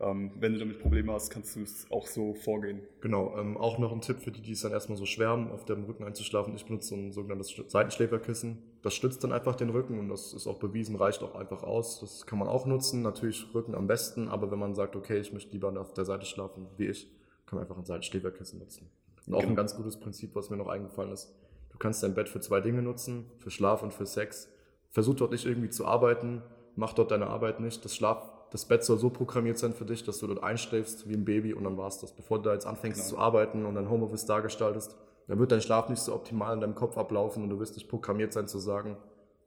Ähm, 0.00 0.32
wenn 0.38 0.52
du 0.54 0.58
damit 0.58 0.80
Probleme 0.80 1.12
hast, 1.12 1.30
kannst 1.30 1.56
du 1.56 1.62
es 1.62 1.86
auch 1.90 2.06
so 2.06 2.34
vorgehen. 2.34 2.80
Genau, 3.00 3.36
ähm, 3.38 3.56
auch 3.56 3.78
noch 3.78 3.92
ein 3.92 4.00
Tipp 4.00 4.18
für 4.20 4.30
die, 4.30 4.40
die 4.40 4.52
es 4.52 4.62
dann 4.62 4.72
erstmal 4.72 4.98
so 4.98 5.06
schwärmen, 5.06 5.50
auf 5.50 5.64
dem 5.64 5.84
Rücken 5.84 6.04
einzuschlafen. 6.04 6.54
Ich 6.56 6.64
benutze 6.64 6.88
so 6.88 6.96
ein 6.96 7.12
sogenanntes 7.12 7.54
Seitenschläferkissen. 7.68 8.58
Das 8.82 8.94
stützt 8.94 9.22
dann 9.24 9.32
einfach 9.32 9.56
den 9.56 9.70
Rücken 9.70 9.98
und 9.98 10.08
das 10.08 10.32
ist 10.32 10.46
auch 10.46 10.58
bewiesen, 10.58 10.96
reicht 10.96 11.22
auch 11.22 11.34
einfach 11.34 11.62
aus. 11.62 12.00
Das 12.00 12.26
kann 12.26 12.38
man 12.38 12.48
auch 12.48 12.66
nutzen, 12.66 13.02
natürlich 13.02 13.46
Rücken 13.54 13.74
am 13.74 13.86
besten, 13.86 14.28
aber 14.28 14.50
wenn 14.50 14.58
man 14.58 14.74
sagt, 14.74 14.96
okay, 14.96 15.18
ich 15.20 15.32
möchte 15.32 15.52
lieber 15.52 15.78
auf 15.80 15.92
der 15.94 16.04
Seite 16.04 16.26
schlafen, 16.26 16.66
wie 16.76 16.86
ich, 16.86 17.10
kann 17.46 17.58
man 17.58 17.64
einfach 17.64 17.78
ein 17.78 17.84
Seitenschläferkissen 17.84 18.58
nutzen. 18.58 18.90
Und 19.26 19.34
auch 19.34 19.40
genau. 19.40 19.52
ein 19.52 19.56
ganz 19.56 19.76
gutes 19.76 19.98
Prinzip, 19.98 20.34
was 20.34 20.50
mir 20.50 20.56
noch 20.56 20.68
eingefallen 20.68 21.12
ist. 21.12 21.34
Du 21.70 21.78
kannst 21.78 22.02
dein 22.02 22.14
Bett 22.14 22.28
für 22.28 22.40
zwei 22.40 22.60
Dinge 22.60 22.82
nutzen, 22.82 23.30
für 23.38 23.50
Schlaf 23.50 23.82
und 23.82 23.92
für 23.92 24.06
Sex. 24.06 24.48
Versuch 24.94 25.14
dort 25.16 25.32
nicht 25.32 25.44
irgendwie 25.44 25.70
zu 25.70 25.86
arbeiten, 25.86 26.40
mach 26.76 26.92
dort 26.92 27.10
deine 27.10 27.26
Arbeit 27.26 27.58
nicht. 27.58 27.84
Das 27.84 27.96
Schlaf, 27.96 28.30
das 28.52 28.64
Bett 28.64 28.84
soll 28.84 28.96
so 28.96 29.10
programmiert 29.10 29.58
sein 29.58 29.74
für 29.74 29.84
dich, 29.84 30.04
dass 30.04 30.20
du 30.20 30.28
dort 30.28 30.44
einschläfst 30.44 31.08
wie 31.08 31.14
ein 31.14 31.24
Baby 31.24 31.52
und 31.52 31.64
dann 31.64 31.76
war's 31.76 31.98
das. 31.98 32.12
Bevor 32.12 32.38
du 32.38 32.44
da 32.44 32.52
jetzt 32.52 32.64
anfängst 32.64 33.00
genau. 33.00 33.10
zu 33.10 33.18
arbeiten 33.18 33.66
und 33.66 33.74
dein 33.74 33.90
Homeoffice 33.90 34.24
dargestaltest, 34.24 34.96
dann 35.26 35.40
wird 35.40 35.50
dein 35.50 35.60
Schlaf 35.60 35.88
nicht 35.88 35.98
so 35.98 36.14
optimal 36.14 36.54
in 36.54 36.60
deinem 36.60 36.76
Kopf 36.76 36.96
ablaufen 36.96 37.42
und 37.42 37.50
du 37.50 37.58
wirst 37.58 37.74
nicht 37.74 37.88
programmiert 37.88 38.32
sein 38.32 38.46
zu 38.46 38.60
sagen, 38.60 38.96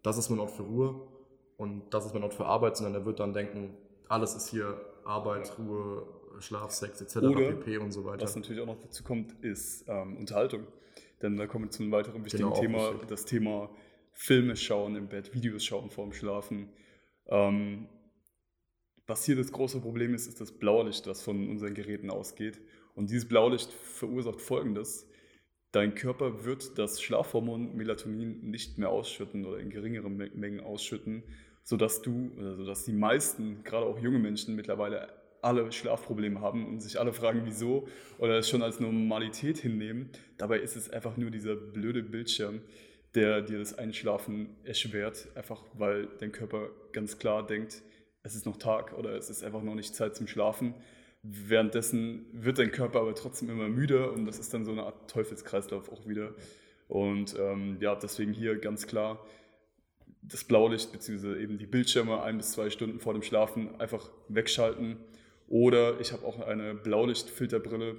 das 0.03 0.17
ist 0.17 0.29
mein 0.29 0.39
Ort 0.39 0.51
für 0.51 0.63
Ruhe 0.63 0.99
und 1.55 1.83
das 1.91 2.05
ist 2.05 2.13
mein 2.13 2.23
Ort 2.23 2.33
für 2.33 2.45
Arbeit, 2.45 2.75
sondern 2.75 2.95
er 2.95 3.05
wird 3.05 3.21
dann 3.21 3.31
denken, 3.31 3.73
alles 4.09 4.35
ist 4.35 4.49
hier 4.49 4.81
Arbeit, 5.05 5.57
Ruhe, 5.57 6.03
Schlaf, 6.39 6.71
Sex 6.71 6.99
etc. 6.99 7.17
Oder, 7.19 7.51
pp. 7.53 7.77
und 7.77 7.91
so 7.91 8.03
weiter. 8.03 8.23
Was 8.23 8.35
natürlich 8.35 8.61
auch 8.61 8.67
noch 8.67 8.81
dazu 8.81 9.05
kommt, 9.05 9.31
ist 9.45 9.85
ähm, 9.88 10.17
Unterhaltung. 10.17 10.67
Denn 11.21 11.38
da 11.38 11.47
kommen 11.47 11.65
wir 11.65 11.71
zu 11.71 11.83
einem 11.83 11.94
weiteren 11.94 12.25
wichtigen 12.25 12.49
genau, 12.49 12.59
Thema, 12.59 12.91
das 13.07 13.23
Thema 13.23 13.69
Filme 14.19 14.56
schauen 14.56 14.96
im 14.96 15.08
Bett, 15.08 15.34
Videos 15.36 15.64
schauen 15.64 15.92
vorm 15.92 16.12
Schlafen. 16.12 16.69
Ähm, 17.28 17.88
was 19.06 19.24
hier 19.24 19.36
das 19.36 19.52
große 19.52 19.80
Problem 19.80 20.16
ist, 20.16 20.25
ist 20.28 20.42
das 20.42 20.52
Blaulicht, 20.52 21.06
das 21.06 21.22
von 21.22 21.48
unseren 21.48 21.75
Geräten 21.75 22.10
ausgeht. 22.10 22.60
Und 22.96 23.12
dieses 23.12 23.30
Blaulicht 23.30 23.72
verursacht 23.72 24.42
Folgendes. 24.42 25.07
Dein 25.71 25.94
Körper 25.94 26.45
wird 26.45 26.80
das 26.80 27.00
Schlafhormon 27.00 27.76
Melatonin 27.78 28.50
nicht 28.50 28.80
mehr 28.80 28.90
ausschütten 28.90 29.45
oder 29.45 29.59
in 29.59 29.69
geringeren 29.69 30.18
Mengen 30.18 30.62
ausschütten, 30.62 31.24
sodass 31.64 32.02
du, 32.02 32.31
sodass 32.56 32.86
die 32.86 32.94
meisten, 32.94 33.64
gerade 33.64 33.86
auch 33.86 34.00
junge 34.00 34.18
Menschen 34.18 34.56
mittlerweile 34.56 35.09
alle 35.44 35.71
Schlafprobleme 35.71 36.42
haben 36.42 36.66
und 36.66 36.81
sich 36.81 37.00
alle 37.00 37.14
fragen, 37.14 37.42
wieso 37.45 37.88
oder 38.18 38.40
es 38.40 38.50
schon 38.50 38.64
als 38.64 38.80
Normalität 38.80 39.59
hinnehmen. 39.59 40.09
Dabei 40.38 40.59
ist 40.59 40.76
es 40.76 40.90
einfach 40.90 41.18
nur 41.18 41.30
dieser 41.30 41.56
blöde 41.56 42.02
Bildschirm, 42.02 42.62
der 43.16 43.42
dir 43.42 43.59
das 43.59 43.78
Einschlafen 43.78 44.56
erschwert, 44.64 45.28
einfach 45.35 45.64
weil 45.73 46.07
dein 46.19 46.31
Körper 46.31 46.69
ganz 46.92 47.18
klar 47.18 47.45
denkt, 47.45 47.81
es 48.23 48.35
ist 48.35 48.45
noch 48.45 48.57
Tag 48.57 48.97
oder 48.97 49.11
es 49.11 49.30
ist 49.30 49.44
einfach 49.44 49.61
noch 49.61 49.76
nicht 49.76 49.95
Zeit 49.95 50.16
zum 50.16 50.28
Schlafen. 50.28 50.73
Währenddessen 51.23 52.26
wird 52.31 52.59
dein 52.59 52.71
Körper 52.71 52.99
aber 52.99 53.16
trotzdem 53.16 53.49
immer 53.49 53.69
müde 53.69 54.11
und 54.11 54.26
das 54.26 54.40
ist 54.40 54.54
dann 54.54 54.66
so 54.66 54.71
eine 54.71 54.83
Art 54.83 55.09
Teufelskreislauf 55.09 55.90
auch 55.92 56.07
wieder. 56.07 56.33
Und 56.87 57.35
ähm, 57.40 57.78
ja, 57.80 57.95
deswegen 57.95 58.33
hier 58.33 58.57
ganz 58.57 58.87
klar 58.87 59.26
das 60.21 60.44
Blaulicht 60.44 60.92
bzw. 60.92 61.42
eben 61.42 61.57
die 61.57 61.66
Bildschirme 61.66 62.21
ein 62.21 62.37
bis 62.37 62.52
zwei 62.52 62.69
Stunden 62.69 62.99
vor 62.99 63.14
dem 63.14 63.23
Schlafen 63.23 63.80
einfach 63.80 64.09
wegschalten 64.28 64.97
oder 65.47 65.99
ich 66.02 66.11
habe 66.11 66.26
auch 66.26 66.40
eine 66.40 66.76
Blaulichtfilterbrille, 66.76 67.95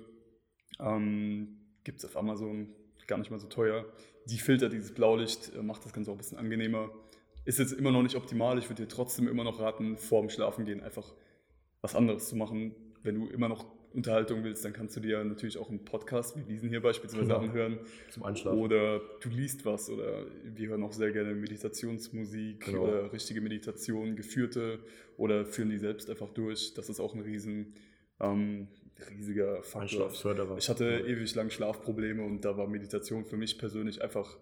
ähm, 0.81 1.59
gibt 1.85 1.99
es 1.99 2.05
auf 2.05 2.17
Amazon, 2.17 2.75
gar 3.07 3.19
nicht 3.19 3.31
mal 3.31 3.41
so 3.41 3.49
teuer. 3.49 3.87
Die 4.29 4.39
filtert 4.39 4.73
dieses 4.73 4.93
Blaulicht, 4.93 5.53
äh, 5.55 5.63
macht 5.63 5.85
das 5.85 5.93
Ganze 5.93 6.11
auch 6.11 6.15
ein 6.15 6.19
bisschen 6.19 6.39
angenehmer. 6.39 6.91
Ist 7.45 7.59
jetzt 7.59 7.73
immer 7.73 7.91
noch 7.91 8.03
nicht 8.03 8.17
optimal, 8.17 8.59
ich 8.59 8.69
würde 8.69 8.83
dir 8.83 8.89
trotzdem 8.89 9.27
immer 9.27 9.45
noch 9.45 9.59
raten, 9.59 9.97
vor 9.97 10.21
dem 10.21 10.29
Schlafengehen 10.29 10.83
einfach 10.83 11.15
was 11.81 11.95
anderes 11.95 12.29
zu 12.29 12.37
machen. 12.37 12.75
Wenn 13.03 13.15
du 13.15 13.27
immer 13.29 13.49
noch 13.49 13.65
Unterhaltung 13.95 14.45
willst, 14.45 14.65
dann 14.65 14.73
kannst 14.73 14.97
du 14.97 15.01
dir 15.01 15.25
natürlich 15.25 15.57
auch 15.57 15.71
einen 15.71 15.85
Podcast 15.85 16.37
wie 16.37 16.43
diesen 16.43 16.69
hier 16.69 16.83
beispielsweise 16.83 17.25
genau. 17.25 17.39
anhören. 17.39 17.79
Zum 18.11 18.23
Einschlafen. 18.23 18.59
Oder 18.59 19.01
du 19.21 19.31
liest 19.31 19.65
was 19.65 19.89
oder 19.89 20.27
wir 20.45 20.69
hören 20.69 20.83
auch 20.83 20.93
sehr 20.93 21.11
gerne 21.11 21.35
Meditationsmusik 21.35 22.67
genau. 22.67 22.83
oder 22.83 23.13
richtige 23.13 23.41
Meditation, 23.41 24.15
geführte 24.15 24.81
oder 25.17 25.47
führen 25.47 25.71
die 25.71 25.79
selbst 25.79 26.11
einfach 26.11 26.29
durch. 26.31 26.75
Das 26.75 26.91
ist 26.91 27.01
auch 27.01 27.15
ein 27.15 27.21
riesen, 27.21 27.73
ähm, 28.21 28.69
riesiger 29.11 29.63
Faktor. 29.63 30.11
Ich 30.57 30.69
hatte 30.69 30.85
ja. 30.85 31.07
ewig 31.07 31.35
lang 31.35 31.51
Schlafprobleme 31.51 32.25
und 32.25 32.45
da 32.45 32.57
war 32.57 32.67
Meditation 32.67 33.25
für 33.25 33.37
mich 33.37 33.59
persönlich 33.59 34.03
einfach 34.03 34.37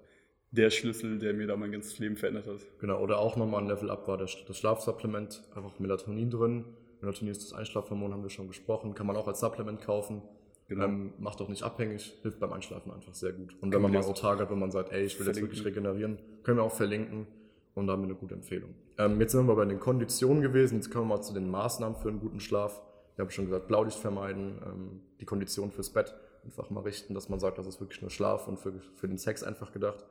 der 0.51 0.71
Schlüssel, 0.71 1.19
der 1.19 1.35
mir 1.35 1.47
da 1.47 1.57
mein 1.57 1.73
ganzes 1.73 1.99
Leben 1.99 2.17
verändert 2.17 2.47
hat. 2.47 2.61
Genau, 2.81 3.01
oder 3.01 3.19
auch 3.19 3.37
nochmal 3.37 3.63
ein 3.63 3.69
Level 3.69 3.91
up 3.91 4.09
war 4.09 4.17
das, 4.17 4.37
das 4.47 4.59
Schlafsupplement, 4.59 5.43
einfach 5.55 5.79
Melatonin 5.79 6.31
drin. 6.31 6.65
Melatonin 7.01 7.33
ist 7.33 7.43
das 7.43 7.53
Einschlafhormon, 7.53 8.13
haben 8.13 8.23
wir 8.23 8.31
schon 8.31 8.49
gesprochen, 8.49 8.95
kann 8.95 9.07
man 9.07 9.17
auch 9.17 9.29
als 9.29 9.41
Supplement 9.41 9.81
kaufen. 9.83 10.23
Genau. 10.69 10.85
Ähm, 10.85 11.13
macht 11.19 11.41
auch 11.41 11.49
nicht 11.49 11.63
abhängig, 11.63 12.19
hilft 12.23 12.41
beim 12.41 12.53
Einschlafen 12.53 12.91
einfach 12.91 13.15
sehr 13.15 13.33
gut. 13.33 13.55
Und 13.61 13.73
wenn 13.73 13.81
man 13.81 13.93
mal 13.93 14.03
so 14.03 14.13
Tage 14.13 14.43
hat, 14.43 14.51
wenn 14.51 14.59
man 14.59 14.73
sagt, 14.73 14.93
ey, 14.93 15.05
ich 15.05 15.17
will 15.19 15.25
verlinken. 15.25 15.53
jetzt 15.53 15.65
wirklich 15.65 15.65
regenerieren, 15.65 16.19
können 16.43 16.59
wir 16.59 16.65
auch 16.65 16.75
verlinken 16.75 17.29
und 17.75 17.87
da 17.87 17.93
haben 17.93 18.03
wir 18.03 18.09
eine 18.09 18.17
gute 18.17 18.35
Empfehlung. 18.35 18.75
Ähm, 18.99 19.21
jetzt 19.21 19.33
sind 19.33 19.47
wir 19.47 19.55
bei 19.55 19.65
den 19.65 19.79
Konditionen 19.79 20.43
gewesen, 20.43 20.77
jetzt 20.77 20.91
kommen 20.91 21.09
wir 21.09 21.17
mal 21.17 21.23
zu 21.23 21.35
den 21.35 21.49
Maßnahmen 21.49 21.97
für 21.97 22.09
einen 22.09 22.19
guten 22.19 22.41
Schlaf. 22.41 22.83
Ich 23.17 23.21
habe 23.21 23.31
schon 23.31 23.47
gesagt, 23.47 23.67
Blaulicht 23.67 23.99
vermeiden, 23.99 24.61
ähm, 24.63 25.01
die 25.21 25.25
Kondition 25.25 25.71
fürs 25.71 25.89
Bett 25.89 26.15
einfach 26.45 26.69
mal 26.69 26.83
richten, 26.83 27.15
dass 27.15 27.31
man 27.31 27.41
sagt, 27.41 27.57
das 27.57 27.67
ist 27.67 27.81
wirklich 27.81 28.03
nur 28.03 28.11
Schlaf 28.11 28.47
und 28.47 28.59
für, 28.59 28.75
für 28.95 29.09
den 29.09 29.17
Sex 29.17 29.43
einfach 29.43 29.73
gedacht. 29.73 30.05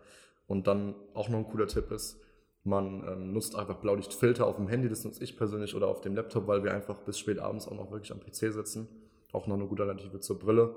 Und 0.47 0.65
dann 0.65 0.95
auch 1.13 1.29
noch 1.29 1.38
ein 1.38 1.47
cooler 1.47 1.67
Tipp 1.67 1.91
ist, 1.91 2.19
man 2.63 3.07
ähm, 3.07 3.31
nutzt 3.31 3.55
einfach 3.55 3.75
Blaulichtfilter 3.75 4.47
auf 4.47 4.55
dem 4.55 4.67
Handy, 4.67 4.89
das 4.89 5.03
nutze 5.03 5.24
ich 5.24 5.38
persönlich, 5.38 5.75
oder 5.75 5.88
auf 5.88 6.01
dem 6.01 6.15
Laptop, 6.15 6.47
weil 6.47 6.63
wir 6.63 6.74
einfach 6.74 6.97
bis 6.97 7.19
spät 7.19 7.38
abends 7.38 7.67
auch 7.67 7.75
noch 7.75 7.91
wirklich 7.91 8.12
am 8.12 8.19
PC 8.19 8.51
sitzen. 8.51 8.88
Auch 9.31 9.45
noch 9.45 9.55
eine 9.55 9.67
gute 9.67 9.83
Alternative 9.83 10.19
zur 10.19 10.39
Brille. 10.39 10.75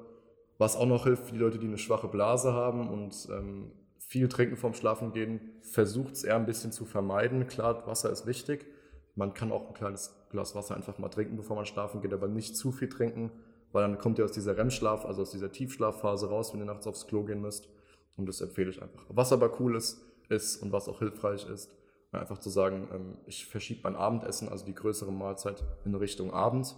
Was 0.58 0.76
auch 0.76 0.85
noch 0.85 1.04
hilft 1.04 1.25
für 1.25 1.32
die 1.32 1.38
Leute, 1.38 1.58
die 1.58 1.66
eine 1.66 1.78
schwache 1.78 2.08
Blase 2.08 2.52
haben 2.52 2.90
und 2.90 3.28
ähm, 3.30 3.73
viel 3.97 4.28
trinken 4.28 4.56
vorm 4.56 4.75
Schlafen 4.75 5.12
gehen, 5.12 5.40
versucht 5.62 6.12
es 6.12 6.25
eher 6.25 6.37
ein 6.37 6.44
bisschen 6.44 6.73
zu 6.73 6.85
vermeiden. 6.85 7.47
Klar, 7.47 7.87
Wasser 7.87 8.11
ist 8.11 8.26
wichtig. 8.26 8.66
Man 9.18 9.34
kann 9.34 9.50
auch 9.50 9.66
ein 9.66 9.75
kleines 9.75 10.14
Glas 10.30 10.54
Wasser 10.54 10.76
einfach 10.76 10.96
mal 10.98 11.08
trinken, 11.08 11.37
bevor 11.37 11.56
man 11.56 11.66
schlafen 11.66 12.00
geht, 12.00 12.12
aber 12.12 12.28
nicht 12.28 12.56
zu 12.56 12.70
viel 12.70 12.88
trinken, 12.88 13.32
weil 13.72 13.82
dann 13.82 13.98
kommt 13.98 14.20
ihr 14.20 14.25
aus 14.25 14.30
dieser 14.30 14.56
REM-Schlaf, 14.56 15.04
also 15.04 15.22
aus 15.22 15.32
dieser 15.32 15.50
Tiefschlafphase 15.50 16.28
raus, 16.28 16.52
wenn 16.52 16.60
ihr 16.60 16.66
nachts 16.66 16.87
aufs 16.87 17.08
Klo 17.08 17.25
gehen 17.25 17.40
müsst. 17.40 17.68
Und 18.16 18.26
das 18.26 18.40
empfehle 18.40 18.70
ich 18.70 18.80
einfach. 18.80 19.04
Was 19.08 19.32
aber 19.32 19.58
cool 19.58 19.75
ist, 19.75 20.00
ist 20.28 20.62
und 20.62 20.70
was 20.70 20.88
auch 20.88 21.00
hilfreich 21.00 21.48
ist, 21.48 21.68
einfach 22.12 22.38
zu 22.38 22.48
sagen, 22.48 22.87
ähm, 22.94 23.18
ich 23.26 23.44
verschiebe 23.44 23.80
mein 23.82 23.96
Abendessen, 23.96 24.48
also 24.48 24.64
die 24.64 24.75
größere 24.75 25.10
Mahlzeit, 25.10 25.64
in 25.84 25.96
Richtung 25.96 26.32
Abend, 26.32 26.76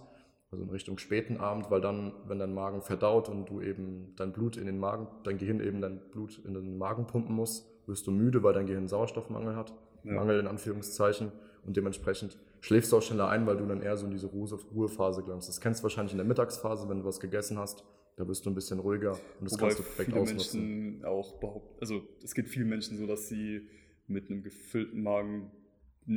also 0.51 0.63
in 0.63 0.69
Richtung 0.71 0.97
späten 0.97 1.37
Abend, 1.37 1.69
weil 1.69 1.79
dann, 1.79 2.11
wenn 2.25 2.39
dein 2.39 2.55
Magen 2.55 2.81
verdaut 2.81 3.29
und 3.29 3.49
du 3.49 3.61
eben 3.61 4.15
dein 4.15 4.33
Blut 4.33 4.57
in 4.57 4.65
den 4.65 4.79
Magen, 4.79 5.07
dein 5.23 5.37
Gehirn 5.37 5.59
eben 5.59 5.79
dein 5.79 5.99
Blut 6.09 6.41
in 6.43 6.55
den 6.55 6.79
Magen 6.79 7.05
pumpen 7.05 7.35
muss, 7.35 7.71
wirst 7.85 8.07
du 8.07 8.11
müde, 8.11 8.41
weil 8.41 8.53
dein 8.53 8.65
Gehirn 8.65 8.87
Sauerstoffmangel 8.87 9.55
hat, 9.55 9.75
ja. 10.03 10.13
Mangel 10.13 10.39
in 10.39 10.47
Anführungszeichen 10.47 11.31
und 11.65 11.77
dementsprechend 11.77 12.37
schläfst 12.59 12.91
du 12.91 12.97
auch 12.97 13.01
schneller 13.01 13.29
ein, 13.29 13.45
weil 13.45 13.57
du 13.57 13.65
dann 13.65 13.81
eher 13.81 13.97
so 13.97 14.05
in 14.05 14.11
diese 14.11 14.27
Ruhephase 14.27 15.23
gelangst. 15.23 15.47
Das 15.47 15.61
kennst 15.61 15.81
du 15.81 15.83
wahrscheinlich 15.83 16.13
in 16.13 16.17
der 16.17 16.27
Mittagsphase, 16.27 16.89
wenn 16.89 16.99
du 16.99 17.05
was 17.05 17.19
gegessen 17.19 17.57
hast, 17.57 17.83
da 18.17 18.23
bist 18.23 18.45
du 18.45 18.49
ein 18.49 18.55
bisschen 18.55 18.79
ruhiger 18.79 19.11
und 19.39 19.45
das 19.45 19.53
Wobei 19.53 19.67
kannst 19.67 19.79
du 19.79 19.83
perfekt 19.83 20.09
viele 20.09 20.21
ausnutzen. 20.21 20.61
Menschen 20.61 21.05
auch 21.05 21.39
behaupten, 21.39 21.77
also 21.79 22.01
es 22.23 22.33
geht 22.33 22.47
vielen 22.47 22.69
Menschen 22.69 22.97
so, 22.97 23.07
dass 23.07 23.27
sie 23.27 23.67
mit 24.07 24.29
einem 24.29 24.43
gefüllten 24.43 25.01
Magen, 25.01 25.51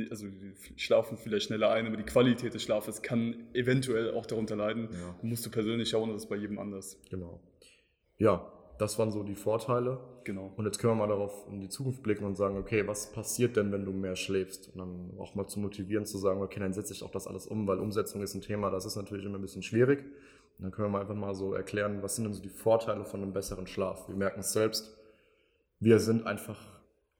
also 0.09 0.27
schlafen 0.75 1.17
vielleicht 1.17 1.47
schneller 1.47 1.71
ein, 1.71 1.87
aber 1.87 1.97
die 1.97 2.03
Qualität 2.03 2.53
des 2.53 2.63
Schlafes 2.63 3.01
kann 3.01 3.47
eventuell 3.53 4.11
auch 4.11 4.25
darunter 4.25 4.55
leiden. 4.55 4.89
Ja. 4.91 5.15
Musst 5.21 5.45
du 5.45 5.51
persönlich 5.51 5.89
schauen, 5.89 6.09
das 6.09 6.23
ist 6.23 6.29
bei 6.29 6.35
jedem 6.35 6.59
anders. 6.59 6.99
Genau. 7.09 7.39
Ja, 8.17 8.51
das 8.77 8.99
waren 8.99 9.11
so 9.11 9.23
die 9.23 9.35
Vorteile. 9.35 9.99
Genau. 10.23 10.51
Und 10.55 10.65
jetzt 10.65 10.79
können 10.79 10.93
wir 10.93 11.05
mal 11.05 11.07
darauf 11.07 11.47
in 11.49 11.61
die 11.61 11.69
Zukunft 11.69 12.03
blicken 12.03 12.25
und 12.25 12.35
sagen, 12.35 12.57
okay, 12.57 12.87
was 12.87 13.11
passiert 13.11 13.55
denn, 13.55 13.71
wenn 13.71 13.85
du 13.85 13.91
mehr 13.91 14.15
schläfst? 14.15 14.69
Und 14.69 14.79
dann 14.79 15.19
auch 15.19 15.35
mal 15.35 15.47
zu 15.47 15.59
motivieren, 15.59 16.05
zu 16.05 16.17
sagen, 16.17 16.41
okay, 16.41 16.59
dann 16.59 16.73
setze 16.73 16.93
ich 16.93 17.03
auch 17.03 17.11
das 17.11 17.27
alles 17.27 17.47
um, 17.47 17.67
weil 17.67 17.79
Umsetzung 17.79 18.21
ist 18.21 18.33
ein 18.33 18.41
Thema, 18.41 18.69
das 18.69 18.85
ist 18.85 18.95
natürlich 18.95 19.25
immer 19.25 19.37
ein 19.37 19.41
bisschen 19.41 19.63
schwierig. 19.63 19.99
Und 20.57 20.63
dann 20.63 20.71
können 20.71 20.87
wir 20.87 20.91
mal 20.91 21.01
einfach 21.01 21.15
mal 21.15 21.35
so 21.35 21.53
erklären, 21.53 22.01
was 22.01 22.15
sind 22.15 22.25
denn 22.25 22.33
so 22.33 22.41
die 22.41 22.49
Vorteile 22.49 23.05
von 23.05 23.21
einem 23.21 23.33
besseren 23.33 23.67
Schlaf? 23.67 24.07
Wir 24.07 24.15
merken 24.15 24.39
es 24.39 24.53
selbst, 24.53 24.97
wir 25.79 25.99
sind 25.99 26.25
einfach 26.25 26.59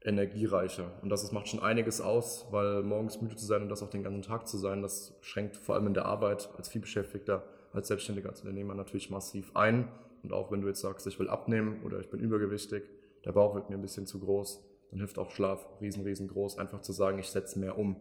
energiereicher. 0.01 0.91
Und 1.01 1.09
das 1.09 1.31
macht 1.31 1.47
schon 1.47 1.59
einiges 1.59 2.00
aus, 2.00 2.47
weil 2.51 2.83
morgens 2.83 3.21
müde 3.21 3.35
zu 3.35 3.45
sein 3.45 3.63
und 3.63 3.69
das 3.69 3.81
auch 3.83 3.89
den 3.89 4.03
ganzen 4.03 4.21
Tag 4.21 4.47
zu 4.47 4.57
sein, 4.57 4.81
das 4.81 5.17
schränkt 5.21 5.57
vor 5.57 5.75
allem 5.75 5.88
in 5.88 5.93
der 5.93 6.05
Arbeit 6.05 6.50
als 6.57 6.69
Vielbeschäftigter, 6.69 7.43
als 7.74 7.88
Selbstständiger, 7.88 8.29
als 8.29 8.41
Unternehmer 8.41 8.75
natürlich 8.75 9.09
massiv 9.09 9.55
ein. 9.55 9.88
Und 10.25 10.34
auch 10.34 10.51
wenn 10.51 10.62
du 10.62 10.67
jetzt 10.67 10.82
sagst, 10.82 11.05
ich 11.05 11.20
will 11.20 11.29
abnehmen 11.29 11.84
oder 11.84 12.00
ich 12.00 12.10
bin 12.10 12.20
übergewichtig, 12.20 12.82
der 13.25 13.32
Bauch 13.32 13.53
wird 13.53 13.70
mir 13.70 13.75
ein 13.75 13.82
bisschen 13.84 14.08
zu 14.08 14.20
groß, 14.20 14.60
dann 14.89 14.98
hilft 14.98 15.20
auch 15.20 15.29
Schlaf 15.29 15.63
riesen, 15.79 16.03
riesengroß, 16.03 16.58
einfach 16.58 16.82
zu 16.82 16.94
sagen, 16.94 17.20
ich 17.20 17.27
setze 17.27 17.60
mehr 17.60 17.77
um. 17.77 17.96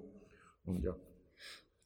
Und 0.65 0.83
ja. 0.83 0.97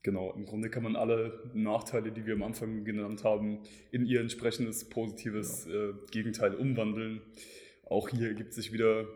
Genau, 0.04 0.32
im 0.34 0.46
Grunde 0.46 0.70
kann 0.70 0.84
man 0.84 0.94
alle 0.94 1.50
Nachteile, 1.54 2.12
die 2.12 2.24
wir 2.24 2.34
am 2.34 2.44
Anfang 2.44 2.84
genannt 2.84 3.24
haben, 3.24 3.64
in 3.90 4.06
ihr 4.06 4.20
entsprechendes 4.20 4.88
positives 4.88 5.64
genau. 5.64 5.90
äh, 5.90 5.94
Gegenteil 6.12 6.54
umwandeln. 6.54 7.20
Auch 7.84 8.08
hier 8.08 8.34
gibt 8.34 8.54
sich 8.54 8.72
wieder 8.72 9.08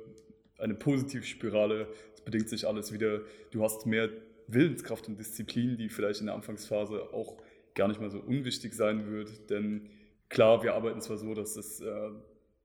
eine 0.59 0.75
Positivspirale. 0.75 1.87
Es 2.15 2.23
bedingt 2.23 2.49
sich 2.49 2.67
alles 2.67 2.93
wieder. 2.93 3.21
Du 3.53 3.63
hast 3.63 3.87
mehr 3.87 4.11
Willenskraft 4.49 5.07
und 5.07 5.21
Disziplin, 5.21 5.77
die 5.77 5.89
vielleicht 5.89 6.19
in 6.19 6.27
der 6.27 6.35
Anfangsphase 6.35 7.15
auch 7.15 7.41
gar 7.77 7.87
nicht 7.87 8.01
mal 8.01 8.11
so 8.11 8.19
unwichtig 8.19 8.75
sein 8.75 9.09
wird. 9.09 9.51
Denn 9.51 9.89
klar, 10.33 10.63
wir 10.63 10.75
arbeiten 10.75 11.01
zwar 11.01 11.19
so, 11.19 11.35
dass 11.35 11.57
es 11.57 11.81
äh, 11.81 12.11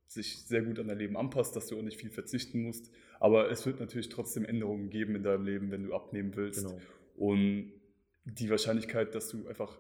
sich 0.08 0.40
sehr 0.44 0.62
gut 0.62 0.80
an 0.80 0.88
dein 0.88 0.98
Leben 0.98 1.18
anpasst, 1.18 1.56
dass 1.56 1.68
du 1.68 1.78
auch 1.78 1.84
nicht 1.84 2.00
viel 2.00 2.10
verzichten 2.10 2.64
musst, 2.64 2.90
aber 3.20 3.52
es 3.52 3.66
wird 3.66 3.80
natürlich 3.80 4.10
trotzdem 4.10 4.46
Änderungen 4.46 4.90
geben 4.90 5.16
in 5.16 5.24
deinem 5.24 5.46
Leben, 5.46 5.70
wenn 5.72 5.84
du 5.84 5.94
abnehmen 5.94 6.36
willst. 6.36 6.66
Genau. 6.66 6.82
Und 7.16 7.74
die 8.26 8.50
Wahrscheinlichkeit, 8.50 9.14
dass 9.14 9.30
du 9.30 9.48
einfach 9.48 9.78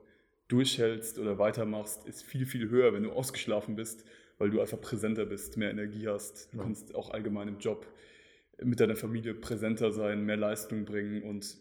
durchhältst 0.47 1.17
oder 1.19 1.39
weitermachst, 1.39 2.07
ist 2.07 2.23
viel, 2.23 2.45
viel 2.45 2.69
höher, 2.69 2.93
wenn 2.93 3.03
du 3.03 3.11
ausgeschlafen 3.11 3.75
bist, 3.75 4.05
weil 4.37 4.49
du 4.49 4.61
einfach 4.61 4.79
präsenter 4.79 5.25
bist, 5.25 5.57
mehr 5.57 5.71
Energie 5.71 6.07
hast. 6.07 6.53
Du 6.53 6.57
ja. 6.57 6.63
kannst 6.63 6.93
auch 6.95 7.09
allgemein 7.09 7.47
im 7.47 7.59
Job 7.59 7.87
mit 8.61 8.79
deiner 8.79 8.95
Familie 8.95 9.33
präsenter 9.33 9.91
sein, 9.91 10.25
mehr 10.25 10.37
Leistung 10.37 10.85
bringen 10.85 11.23
und 11.23 11.57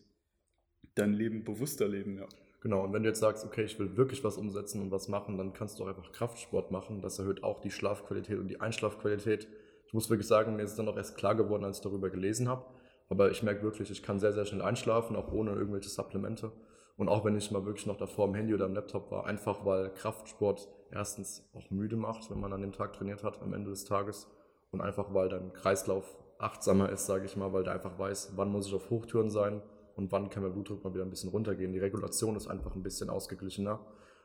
dein 0.95 1.13
Leben 1.13 1.45
bewusster 1.45 1.89
leben, 1.89 2.19
ja. 2.19 2.27
Genau, 2.67 2.83
und 2.83 2.93
wenn 2.93 3.05
du 3.05 3.09
jetzt 3.09 3.21
sagst, 3.21 3.45
okay, 3.45 3.63
ich 3.63 3.79
will 3.79 3.97
wirklich 3.97 4.25
was 4.25 4.37
umsetzen 4.37 4.83
und 4.83 4.91
was 4.91 5.07
machen, 5.07 5.39
dann 5.39 5.53
kannst 5.53 5.79
du 5.79 5.85
auch 5.85 5.87
einfach 5.87 6.11
Kraftsport 6.11 6.73
machen. 6.73 7.01
Das 7.01 7.17
erhöht 7.21 7.45
auch 7.45 7.61
die 7.61 7.71
Schlafqualität 7.71 8.41
und 8.41 8.49
die 8.49 8.61
Einschlafqualität. 8.61 9.47
Ich 9.87 9.95
muss 9.95 10.11
wirklich 10.11 10.27
sagen, 10.27 10.57
mir 10.57 10.65
ist 10.65 10.71
es 10.71 10.77
dann 10.77 10.89
auch 10.89 10.97
erst 10.97 11.17
klar 11.17 11.37
geworden, 11.37 11.65
als 11.65 11.77
ich 11.77 11.85
darüber 11.85 12.11
gelesen 12.11 12.49
habe. 12.49 12.65
Aber 13.09 13.31
ich 13.31 13.45
merke 13.45 13.63
wirklich, 13.63 13.93
ich 13.93 14.03
kann 14.03 14.19
sehr, 14.19 14.33
sehr 14.33 14.47
schnell 14.47 14.63
einschlafen, 14.63 15.15
auch 15.15 15.31
ohne 15.31 15.53
irgendwelche 15.53 15.91
Supplemente. 15.91 16.51
Und 16.97 17.09
auch 17.09 17.25
wenn 17.25 17.37
ich 17.37 17.53
mal 17.53 17.65
wirklich 17.65 17.87
noch 17.87 17.99
davor 17.99 18.25
am 18.25 18.35
Handy 18.35 18.53
oder 18.53 18.65
am 18.65 18.75
Laptop 18.75 19.13
war, 19.13 19.27
einfach 19.27 19.65
weil 19.65 19.91
Kraftsport 19.91 20.69
erstens 20.91 21.49
auch 21.55 21.71
müde 21.71 21.95
macht, 21.95 22.29
wenn 22.33 22.41
man 22.41 22.53
an 22.53 22.63
dem 22.63 22.73
Tag 22.73 22.95
trainiert 22.95 23.23
hat, 23.23 23.41
am 23.43 23.53
Ende 23.53 23.71
des 23.71 23.85
Tages. 23.85 24.27
Und 24.73 24.81
einfach 24.81 25.15
weil 25.15 25.29
dein 25.29 25.53
Kreislauf 25.53 26.19
achtsamer 26.41 26.91
ist, 26.91 27.07
sage 27.07 27.27
ich 27.27 27.37
mal, 27.37 27.53
weil 27.53 27.63
der 27.63 27.75
einfach 27.75 27.97
weiß, 27.97 28.33
wann 28.35 28.51
muss 28.51 28.67
ich 28.67 28.75
auf 28.75 28.91
Hochtouren 28.91 29.31
sein 29.31 29.63
und 29.97 30.13
wann 30.13 30.29
kann 30.29 30.43
mein 30.43 30.53
Blutdruck 30.53 30.85
mal 30.85 30.95
wieder 30.95 31.05
ein 31.05 31.11
bisschen 31.11 31.31
runtergehen. 31.31 31.73
Die 31.73 31.79
Regulation 31.79 32.37
ist 32.37 32.47
einfach 32.47 32.75
ein 32.77 32.83
bisschen 32.83 33.09
ausgeglichener. 33.09 33.85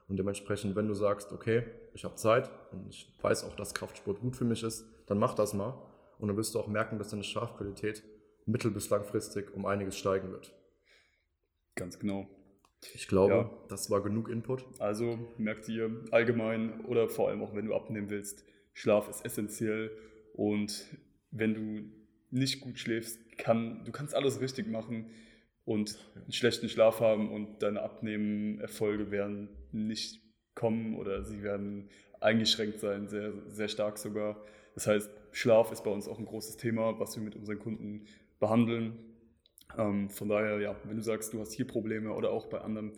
Und 0.09 0.17
dementsprechend, 0.17 0.75
wenn 0.75 0.87
du 0.87 0.93
sagst, 0.93 1.31
okay, 1.31 1.63
ich 1.93 2.03
habe 2.03 2.15
Zeit 2.15 2.51
und 2.73 2.89
ich 2.89 3.17
weiß 3.21 3.45
auch, 3.45 3.55
dass 3.55 3.73
Kraftsport 3.73 4.19
gut 4.19 4.35
für 4.35 4.43
mich 4.43 4.63
ist, 4.63 4.85
dann 5.07 5.17
mach 5.17 5.33
das 5.33 5.53
mal. 5.53 5.81
Und 6.19 6.27
dann 6.27 6.35
wirst 6.35 6.53
du 6.53 6.59
auch 6.59 6.67
merken, 6.67 6.97
dass 6.97 7.09
deine 7.09 7.23
Schlafqualität 7.23 8.03
mittel- 8.45 8.71
bis 8.71 8.89
langfristig 8.89 9.55
um 9.55 9.65
einiges 9.65 9.97
steigen 9.97 10.31
wird. 10.31 10.53
Ganz 11.75 11.97
genau. 11.97 12.27
Ich 12.93 13.07
glaube, 13.07 13.33
ja. 13.33 13.49
das 13.69 13.89
war 13.89 14.03
genug 14.03 14.27
Input. 14.27 14.65
Also 14.79 15.19
merkt 15.37 15.69
ihr 15.69 16.03
allgemein 16.11 16.83
oder 16.85 17.07
vor 17.07 17.29
allem 17.29 17.41
auch 17.41 17.55
wenn 17.55 17.67
du 17.67 17.75
abnehmen 17.75 18.09
willst, 18.09 18.43
Schlaf 18.73 19.07
ist 19.09 19.23
essentiell 19.23 19.91
und 20.33 20.85
wenn 21.29 21.53
du 21.53 21.83
nicht 22.31 22.59
gut 22.59 22.79
schläfst, 22.79 23.37
kann, 23.37 23.85
du 23.85 23.91
kannst 23.91 24.15
alles 24.15 24.41
richtig 24.41 24.67
machen 24.67 25.11
und 25.65 25.97
einen 26.15 26.31
schlechten 26.31 26.69
Schlaf 26.69 26.99
haben 26.99 27.31
und 27.31 27.61
deine 27.61 27.81
Abnehmen-Erfolge 27.81 29.11
werden 29.11 29.49
nicht 29.71 30.21
kommen 30.55 30.95
oder 30.95 31.23
sie 31.23 31.43
werden 31.43 31.89
eingeschränkt 32.19 32.79
sein, 32.79 33.07
sehr, 33.07 33.33
sehr 33.47 33.67
stark 33.67 33.97
sogar. 33.97 34.43
Das 34.75 34.87
heißt, 34.87 35.09
Schlaf 35.31 35.71
ist 35.71 35.83
bei 35.83 35.91
uns 35.91 36.07
auch 36.07 36.19
ein 36.19 36.25
großes 36.25 36.57
Thema, 36.57 36.99
was 36.99 37.15
wir 37.15 37.23
mit 37.23 37.35
unseren 37.35 37.59
Kunden 37.59 38.05
behandeln. 38.39 38.97
Ähm, 39.77 40.09
von 40.09 40.29
daher, 40.29 40.59
ja, 40.59 40.75
wenn 40.83 40.97
du 40.97 41.03
sagst, 41.03 41.33
du 41.33 41.39
hast 41.39 41.53
hier 41.53 41.65
Probleme 41.65 42.13
oder 42.13 42.31
auch 42.31 42.47
bei 42.47 42.59
anderen 42.59 42.93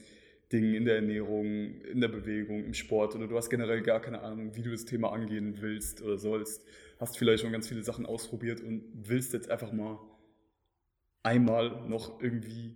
Dingen 0.52 0.76
in 0.76 0.86
der 0.86 0.96
Ernährung, 0.96 1.82
in 1.82 2.00
der 2.00 2.10
Bewegung, 2.10 2.64
im 2.64 2.74
Sport 2.74 3.16
oder 3.16 3.28
du 3.28 3.36
hast 3.38 3.50
generell 3.50 3.82
gar 3.82 4.02
keine 4.02 4.22
Ahnung, 4.22 4.56
wie 4.56 4.62
du 4.62 4.72
das 4.72 4.86
Thema 4.86 5.12
angehen 5.12 5.62
willst 5.62 6.02
oder 6.02 6.18
sollst, 6.18 6.64
hast 7.00 7.18
vielleicht 7.18 7.42
schon 7.44 7.52
ganz 7.52 7.68
viele 7.68 7.84
Sachen 7.84 8.06
ausprobiert 8.06 8.62
und 8.62 8.84
willst 8.94 9.34
jetzt 9.34 9.50
einfach 9.50 9.72
mal 9.72 10.00
einmal 11.24 11.88
noch 11.88 12.22
irgendwie 12.22 12.76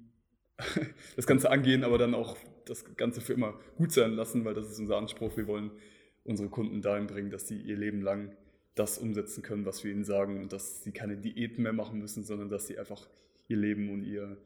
das 1.15 1.27
Ganze 1.27 1.51
angehen, 1.51 1.83
aber 1.83 1.97
dann 1.97 2.15
auch 2.15 2.37
das 2.65 2.95
Ganze 2.95 3.21
für 3.21 3.33
immer 3.33 3.59
gut 3.77 3.91
sein 3.91 4.13
lassen, 4.13 4.43
weil 4.45 4.53
das 4.53 4.71
ist 4.71 4.79
unser 4.79 4.97
Anspruch. 4.97 5.37
Wir 5.37 5.47
wollen 5.47 5.71
unsere 6.23 6.49
Kunden 6.49 6.81
dahin 6.81 7.07
bringen, 7.07 7.29
dass 7.29 7.47
sie 7.47 7.61
ihr 7.61 7.77
Leben 7.77 8.01
lang 8.01 8.35
das 8.75 8.97
umsetzen 8.97 9.41
können, 9.43 9.65
was 9.65 9.83
wir 9.83 9.91
ihnen 9.91 10.03
sagen 10.03 10.41
und 10.41 10.53
dass 10.53 10.83
sie 10.83 10.91
keine 10.91 11.17
Diäten 11.17 11.63
mehr 11.63 11.73
machen 11.73 11.99
müssen, 11.99 12.23
sondern 12.23 12.49
dass 12.49 12.67
sie 12.67 12.77
einfach 12.77 13.07
ihr 13.47 13.57
Leben 13.57 13.89
und 13.89 14.03
ihr 14.03 14.37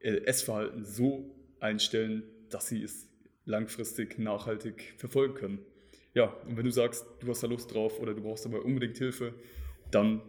äh, 0.00 0.24
Essverhalten 0.24 0.84
so 0.84 1.30
einstellen, 1.60 2.24
dass 2.50 2.68
sie 2.68 2.82
es 2.82 3.08
langfristig 3.44 4.18
nachhaltig 4.18 4.94
verfolgen 4.96 5.34
können. 5.34 5.58
Ja, 6.14 6.34
und 6.48 6.56
wenn 6.56 6.64
du 6.64 6.72
sagst, 6.72 7.06
du 7.20 7.28
hast 7.28 7.42
da 7.42 7.46
Lust 7.46 7.72
drauf 7.72 8.00
oder 8.00 8.14
du 8.14 8.22
brauchst 8.22 8.46
aber 8.46 8.64
unbedingt 8.64 8.96
Hilfe, 8.98 9.34
dann 9.90 10.22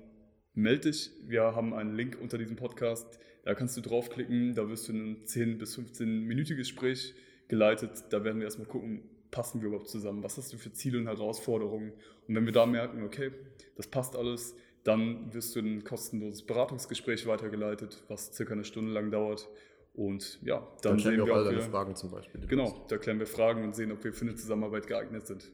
melde 0.57 0.91
dich. 0.91 1.11
Wir 1.25 1.55
haben 1.55 1.73
einen 1.73 1.95
Link 1.95 2.17
unter 2.21 2.37
diesem 2.37 2.55
Podcast. 2.55 3.19
Da 3.43 3.53
kannst 3.55 3.77
du 3.77 3.81
draufklicken. 3.81 4.55
Da 4.55 4.67
wirst 4.69 4.87
du 4.87 4.93
in 4.93 5.11
ein 5.11 5.25
10 5.25 5.57
bis 5.57 5.77
15-minütiges 5.77 6.57
Gespräch 6.57 7.13
geleitet. 7.47 8.05
Da 8.09 8.23
werden 8.23 8.39
wir 8.39 8.45
erstmal 8.45 8.67
gucken, 8.67 9.03
passen 9.31 9.61
wir 9.61 9.67
überhaupt 9.67 9.89
zusammen? 9.89 10.23
Was 10.23 10.37
hast 10.37 10.51
du 10.51 10.57
für 10.57 10.71
Ziele 10.73 10.97
und 10.97 11.07
Herausforderungen? 11.07 11.93
Und 12.27 12.35
wenn 12.35 12.45
wir 12.45 12.53
da 12.53 12.65
merken, 12.65 13.03
okay, 13.03 13.31
das 13.75 13.87
passt 13.87 14.15
alles, 14.15 14.55
dann 14.83 15.33
wirst 15.33 15.55
du 15.55 15.59
in 15.59 15.77
ein 15.77 15.83
kostenloses 15.83 16.43
Beratungsgespräch 16.43 17.27
weitergeleitet, 17.27 18.03
was 18.07 18.33
circa 18.33 18.53
eine 18.53 18.63
Stunde 18.63 18.91
lang 18.91 19.11
dauert. 19.11 19.47
Und 19.93 20.39
ja, 20.43 20.59
dann, 20.81 20.93
Dann 20.93 20.99
stellen 20.99 21.17
wir 21.17 21.33
auch 21.33 21.37
alle 21.37 21.45
deine 21.45 21.57
wir, 21.57 21.63
Fragen 21.63 21.95
zum 21.95 22.11
Beispiel. 22.11 22.45
genau, 22.47 22.85
da 22.87 22.97
klären 22.97 23.19
wir 23.19 23.25
Fragen 23.25 23.63
und 23.63 23.75
sehen, 23.75 23.91
ob 23.91 24.03
wir 24.03 24.13
für 24.13 24.25
eine 24.25 24.35
Zusammenarbeit 24.35 24.87
geeignet 24.87 25.25
sind. 25.25 25.51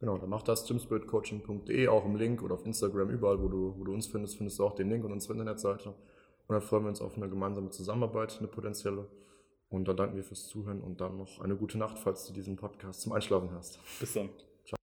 Genau, 0.00 0.16
dann 0.16 0.30
mach 0.30 0.42
das 0.42 0.64
gymspiritcoaching.de, 0.66 1.88
auch 1.88 2.04
im 2.04 2.16
Link 2.16 2.42
oder 2.42 2.54
auf 2.54 2.64
Instagram, 2.64 3.10
überall, 3.10 3.42
wo 3.42 3.48
du, 3.48 3.74
wo 3.76 3.84
du 3.84 3.92
uns 3.92 4.06
findest, 4.06 4.36
findest 4.36 4.58
du 4.58 4.64
auch 4.64 4.74
den 4.74 4.88
Link 4.90 5.04
und 5.04 5.12
unsere 5.12 5.32
Internetseite. 5.32 5.88
Und 5.88 6.54
dann 6.54 6.62
freuen 6.62 6.84
wir 6.84 6.88
uns 6.90 7.00
auf 7.00 7.16
eine 7.16 7.28
gemeinsame 7.28 7.70
Zusammenarbeit, 7.70 8.36
eine 8.38 8.48
potenzielle. 8.48 9.06
Und 9.70 9.86
dann 9.86 9.96
danken 9.96 10.16
wir 10.16 10.24
fürs 10.24 10.46
Zuhören 10.46 10.80
und 10.80 11.00
dann 11.00 11.18
noch 11.18 11.40
eine 11.40 11.56
gute 11.56 11.76
Nacht, 11.78 11.98
falls 11.98 12.26
du 12.26 12.32
diesen 12.32 12.56
Podcast 12.56 13.02
zum 13.02 13.12
Einschlafen 13.12 13.50
hast. 13.52 13.78
Bis 14.00 14.14
dann. 14.14 14.30